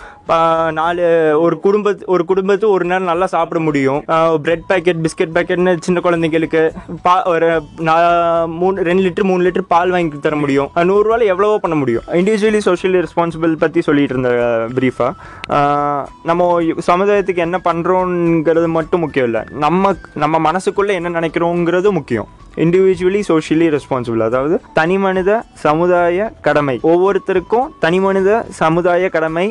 நாலு 0.72 1.36
ஒரு 1.40 1.60
குடும்ப 1.60 1.96
ஒரு 2.06 2.24
குடும்பத்து 2.24 2.70
ஒரு 2.70 2.84
நேரம் 2.84 3.02
நல்லா 3.02 3.26
சாப்பிட 3.26 3.60
முடியும். 3.60 4.04
பிரெட் 4.42 4.62
பேக்கெட் 4.68 5.04
பிஸ்கெட் 5.04 5.34
பேக்கெட்னு 5.34 5.76
சின்ன 5.80 6.00
குழந்தைங்களுக்கு 6.04 6.70
பா 7.02 7.22
ஒரு 7.24 7.62
நா- 7.78 8.56
மூணு 8.56 8.82
ரெண்டு 8.82 9.02
லிட்டர் 9.02 9.24
மூணு 9.24 9.48
லிட்டர் 9.48 9.64
பால் 9.68 9.90
வாங்கி 9.90 10.18
தர 10.18 10.36
முடியும். 10.36 10.70
நூறுரூவாவில் 10.74 10.96
நூறுரூவால 10.98 11.24
எவ்வளவோ 11.24 11.58
பண்ண 11.58 11.76
முடியும். 11.76 12.02
இண்டிவிஜுவலி 12.12 12.60
சோஷியலி 12.64 13.04
ரெஸ்பான்சிபிள் 13.04 13.56
பற்றி 13.58 13.80
சொல்லிட்டு 13.80 14.18
இருந்த 14.18 14.66
ப்ரீஃபாக 14.74 16.04
நம்ம 16.24 16.60
சமுதாயத்துக்கு 16.62 17.36
என்ன 17.36 17.60
பண்ணுறோன்னு 17.64 18.17
பண்ணுறோங்கிறது 18.18 18.68
மட்டும் 18.76 19.02
முக்கியம் 19.04 19.28
இல்லை. 19.28 19.42
நம்ம 19.64 19.92
நம்ம 20.22 20.36
மனசுக்குள்ளே 20.48 20.92
என்ன 20.98 21.12
நினைக்கிறோங்கிறது 21.18 21.90
முக்கியம். 21.98 22.28
இண்டிவிஜுவலி 22.64 23.20
சோஷியலி 23.30 23.66
ரெஸ்பான்சிபிள் 23.74 24.22
அதாவது 24.28 24.56
தனி 24.78 24.96
மனித 25.04 25.30
சமுதாய 25.64 26.28
கடமை. 26.46 26.76
ஒவ்வொருத்தருக்கும் 26.92 27.68
தனி 27.84 27.98
மனித 28.06 28.30
சமுதாய 28.62 29.10
கடமை 29.16 29.46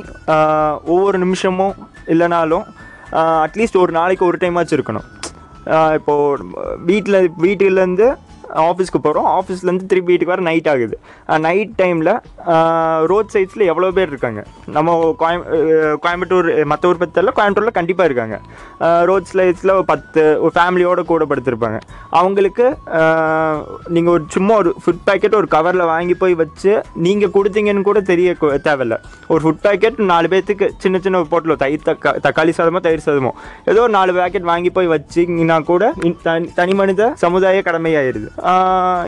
ஒவ்வொரு 0.94 1.18
நிமிஷமும் 1.24 1.76
இல்லைனாலும் 2.14 2.66
அட்லீஸ்ட் 3.46 3.82
ஒரு 3.84 3.92
நாளைக்கு 4.00 4.24
ஒரு 4.30 4.38
டைமாச்சும் 4.42 4.78
இருக்கணும். 4.78 5.08
இப்போது 5.98 6.44
வீட்டில் 6.90 7.20
வீட்டிலேருந்து 7.46 8.08
ஆஃபீஸ்க்கு 8.56 9.02
போகிறோம் 9.02 9.44
ஆஃபீஸ்லேருந்து 9.44 9.86
திருப்பி 9.86 10.00
வீட்டுக்கு 10.00 10.26
வர 10.26 10.42
நைட் 10.42 10.68
ஆகுது. 10.68 11.00
நைட் 11.40 11.72
டைமில் 11.78 13.06
ரோட் 13.06 13.30
சைட்ஸில் 13.34 13.66
எவ்வளோ 13.66 13.92
பேர் 13.92 14.08
இருக்காங்க? 14.08 14.44
நம்ம 14.66 15.16
கோயம் 15.20 15.42
கோயம்புத்தூர் 16.02 16.66
மற்ற 16.66 16.90
ஊர் 16.90 16.98
பற்றில 16.98 17.28
கோயம்புத்தூரில் 17.36 17.72
கண்டிப்பாக 17.72 18.10
இருக்காங்க. 18.10 18.40
ரோட் 19.06 19.26
சைட்ஸில் 19.34 19.72
ஒரு 19.72 19.86
பத்து 19.86 20.42
ஒரு 20.42 20.52
ஃபேமிலியோட 20.56 21.06
கூட 21.06 21.26
படுத்திருப்பாங்க. 21.26 21.80
அவங்களுக்கு 22.10 22.78
நீங்கள் 23.88 24.14
ஒரு 24.14 24.24
சும்மா 24.28 24.56
ஒரு 24.56 24.76
ஃபுட் 24.86 25.10
பேக்கெட் 25.10 25.36
ஒரு 25.36 25.48
கவரில் 25.52 25.86
வாங்கி 25.86 26.14
போய் 26.14 26.34
வச்சு 26.34 26.82
நீங்கள் 26.94 27.30
கொடுத்தீங்கன்னு 27.30 27.82
கூட 27.82 28.02
தெரிய 28.02 28.36
தேவையில்ல. 28.42 28.98
ஒரு 29.28 29.50
ஃபுட் 29.50 29.66
பேக்கெட் 29.66 30.02
நாலு 30.02 30.28
பேர்த்துக்கு 30.28 30.70
சின்ன 30.78 31.00
சின்ன 31.00 31.24
போட்டில் 31.30 31.56
தயிர் 31.56 31.82
தக்கா 31.86 32.16
தக்காளி 32.24 32.50
சாதமோ 32.50 32.80
தயிர் 32.80 33.04
சாதமோ. 33.06 33.30
ஏதோ 33.66 33.82
ஒரு 33.82 33.90
நாலு 33.90 34.14
பேக்கெட் 34.14 34.42
வாங்கி 34.42 34.70
போய் 34.70 34.88
வச்சிங்கன்னா 34.88 35.64
கூட 35.64 35.94
தனி- 36.24 36.54
தனி 36.54 36.74
மனித 36.74 37.12
சமுதாய 37.16 37.62
கடமையாயிருது 37.66 38.37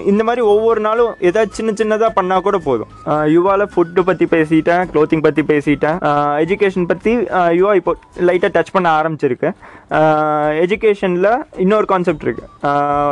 இந்த 0.03 0.23
மாதிரி 0.23 0.41
ஒவ்வொரு 0.45 0.79
நாளும் 0.79 1.15
ஏதாவது 1.19 1.53
சின்ன 1.53 1.71
சின்னதாக 1.71 2.11
பண்ணால் 2.15 2.39
கூட 2.39 2.57
போதும். 2.57 2.91
யுவாவில் 3.27 3.71
ஃபுட்டு 3.73 4.01
பற்றி 4.01 4.25
பேசிட்டேன் 4.25 4.83
க்ளோத்திங் 4.91 5.21
பற்றி 5.21 5.43
பேசிட்டேன். 5.43 5.97
எஜுகேஷன் 6.43 6.85
பற்றி 6.85 7.13
யுவா 7.57 7.75
இப்போ 7.75 7.93
லைட்டாக 8.19 8.53
டச் 8.55 8.71
பண்ண 8.71 8.89
ஆரம்பிச்சிருக்கு. 8.99 9.51
எஜுகேஷனில் 10.61 11.31
இன்னொரு 11.57 11.85
கான்செப்ட் 11.85 12.23
இருக்குது 12.23 12.49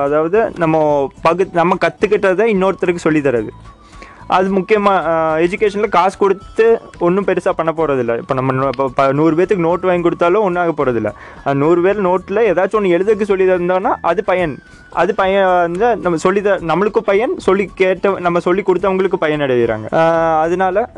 அதாவது 0.04 0.52
நம்ம 0.56 0.76
பகு 1.22 1.50
நம்ம 1.54 1.78
கற்றுக்கிட்டதை 1.82 2.46
இன்னொருத்தருக்கு 2.48 3.06
சொல்லித்தரது 3.08 3.52
அது 4.30 4.50
முக்கியமாக 4.50 5.12
எஜுகேஷனில் 5.40 5.90
காசு 5.90 6.18
கொடுத்து 6.18 6.66
ஒன்றும் 7.00 7.26
பெருசாக 7.26 7.50
பண்ண 7.50 7.72
போகிறதில்ல 7.72 8.18
இப்போ 8.18 8.34
நம்ம 8.34 8.66
இப்போ 8.66 8.90
ப- 8.96 9.14
நூறு 9.14 9.36
பேர்த்துக்கு 9.36 9.66
நோட் 9.66 9.80
வாங்கி 9.82 10.02
கொடுத்தாலும் 10.02 10.42
ஒன்றும் 10.42 10.64
ஆக 10.64 10.74
போகிறதில்ல 10.74 11.12
நூறு 11.54 11.82
பேர் 11.82 12.02
நோட்டில் 12.02 12.48
ஏதாச்சும் 12.50 12.74
ஒன்று 12.74 12.96
எழுதுக்கு 12.98 13.26
சொல்லி 13.26 13.48
தந்தோன்னா 13.48 13.96
அது 14.02 14.24
பயன். 14.24 14.56
அது 14.98 15.16
பையன் 15.16 15.46
வந்து 15.46 15.96
நம்ம 15.96 16.18
சொல்லி 16.18 16.42
த 16.42 16.60
நம்மளுக்கும் 16.68 17.06
பையன் 17.06 17.38
சொல்லி 17.38 17.70
கேட்ட 17.76 18.20
நம்ம 18.20 18.40
சொல்லி 18.40 18.62
கொடுத்தவங்களுக்கு 18.62 19.16
பயன் 19.16 19.40
அடைகிறாங்க 19.40 19.86
அதனால 20.40 20.90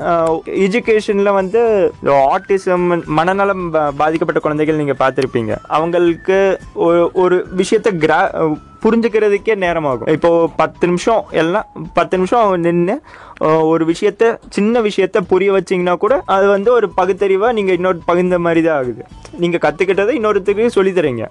எஜுகேஷனில் 0.46 1.34
வந்து 1.34 1.94
ஆர்டிசம் 2.06 3.06
மனநலம் 3.06 3.72
பாதிக்கப்பட்ட 3.72 4.40
குழந்தைகள் 4.40 4.76
நீங்கள் 4.76 5.00
பார்த்துருப்பீங்க. 5.00 5.56
அவங்களுக்கு 5.68 6.60
ஒரு- 6.76 7.12
ஒரு 7.14 7.48
விஷயத்தை 7.52 7.94
கிரா 7.94 8.52
புரிஞ்சுக்கிறதுக்கே 8.84 9.56
நேரமாகும். 9.56 10.08
இப்போது 10.08 10.50
பத்து 10.56 10.88
நிமிஷம் 10.88 11.26
எல்லாம் 11.32 11.66
பத்து 11.94 12.18
நிமிஷம் 12.18 12.60
நின்று 12.60 13.02
ஒரு 13.72 13.84
விஷயத்த 13.92 14.24
சின்ன 14.56 14.82
விஷயத்த 14.82 15.18
புரிய 15.32 15.50
வச்சிங்கன்னா 15.54 15.96
கூட 15.98 16.14
அது 16.36 16.48
வந்து 16.48 16.70
ஒரு 16.78 16.88
பகுத்தறிவாக 16.98 17.52
நீங்கள் 17.58 17.76
இன்னொரு 17.76 18.00
பகிர்ந்த 18.08 18.38
மாதிரி 18.46 18.62
தான் 18.66 18.78
ஆகுது. 18.82 19.04
நீங்கள் 19.44 19.64
கற்றுக்கிட்டதை 19.66 20.14
இன்னொருத்தருக்கு 20.20 20.76
சொல்லித் 20.78 20.98
தரீங்க. 20.98 21.26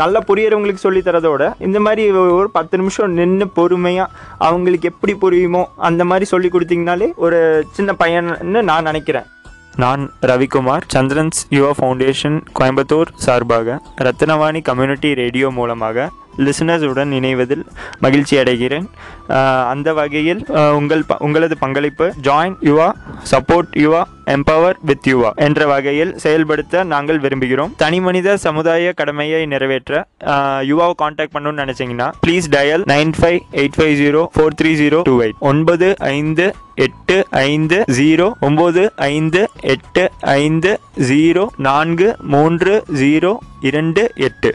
நல்லா 0.00 0.20
புரியறவங்களுக்கு 0.28 0.84
சொல்லித் 0.84 1.06
தரதோட 1.06 1.52
இந்த 1.68 1.80
மாதிரி 1.80 2.02
ஒரு 2.10 2.48
பத்து 2.50 2.78
நிமிஷம் 2.78 3.12
நின்று 3.18 3.48
பொறுமையாக 3.58 4.12
அவங்களுக்கு 4.48 4.90
எப்படி 4.92 5.14
புரியுமோ 5.22 5.62
அந்த 5.88 6.04
மாதிரி 6.04 6.28
சொல்லி 6.32 6.48
கொடுத்தீங்கனாலே 6.48 7.08
ஒரு 7.26 7.40
சின்ன 7.72 7.94
பையன்னு 8.02 8.62
நான் 8.70 8.88
நினைக்கிறேன். 8.90 9.28
நான் 9.82 10.02
ரவிக்குமார் 10.28 10.86
சந்திரன்ஸ் 10.94 11.40
யுவா 11.56 11.70
ஃபவுண்டேஷன் 11.78 12.38
கோயம்புத்தூர் 12.58 13.10
சார்பாக 13.26 13.76
ரத்னவாணி 14.06 14.60
கம்யூனிட்டி 14.62 15.10
ரேடியோ 15.14 15.50
மூலமாக 15.58 16.08
லிசனர்ஸ் 16.40 16.86
உடன் 16.86 17.10
இணைவதில் 17.10 17.64
மகிழ்ச்சி 18.00 18.36
அடைகிறேன். 18.36 18.86
அந்த 19.66 19.92
வகையில் 19.92 20.46
உங்கள் 20.48 21.04
ப- 21.06 21.16
உங்களது 21.18 21.58
பங்களிப்பு 21.58 22.12
join 22.22 22.56
Yuva 22.62 22.88
support 23.30 23.70
Yuva 23.76 24.02
empower 24.26 24.76
with 24.80 25.06
Yuva 25.06 25.30
என்ற 25.34 25.66
வகையில் 25.66 26.18
செயல்படுத்த 26.18 26.84
நாங்கள் 26.84 27.20
விரும்புகிறோம். 27.20 27.70
தனி 27.76 28.00
மனித 28.00 28.36
சமுதாய 28.36 28.92
கடமையை 28.92 29.46
நிறைவேற்ற 29.46 30.06
யுவாவை 30.70 30.92
காண்டாக்ட் 30.94 31.36
பண்ணணும்னு 31.36 31.64
நினைச்சீங்கன்னா 31.64 32.10
please 32.26 32.48
dial 32.50 32.84
nine 32.86 33.12
five 33.20 33.38
eight 33.52 33.76
five 33.76 33.94
zero 34.02 34.26
four 34.36 34.54
three 34.62 34.72
zero 34.82 35.02
two 35.02 35.20
eight 35.20 35.38
ஒன்பது 35.38 35.94
ஐந்து 35.98 36.54
எட்டு 36.74 37.26
ஐந்து 37.30 37.84
ஜீரோ 37.86 38.32
ஒம்பது 38.40 38.90
ஐந்து 38.96 39.48
எட்டு 39.60 40.10
ஐந்து 40.20 40.80
ஜீரோ 41.08 41.46
நான்கு 41.56 42.16
மூன்று 42.20 42.84
ஜீரோ 42.94 43.36
இரண்டு 43.60 44.12
எட்டு. 44.14 44.54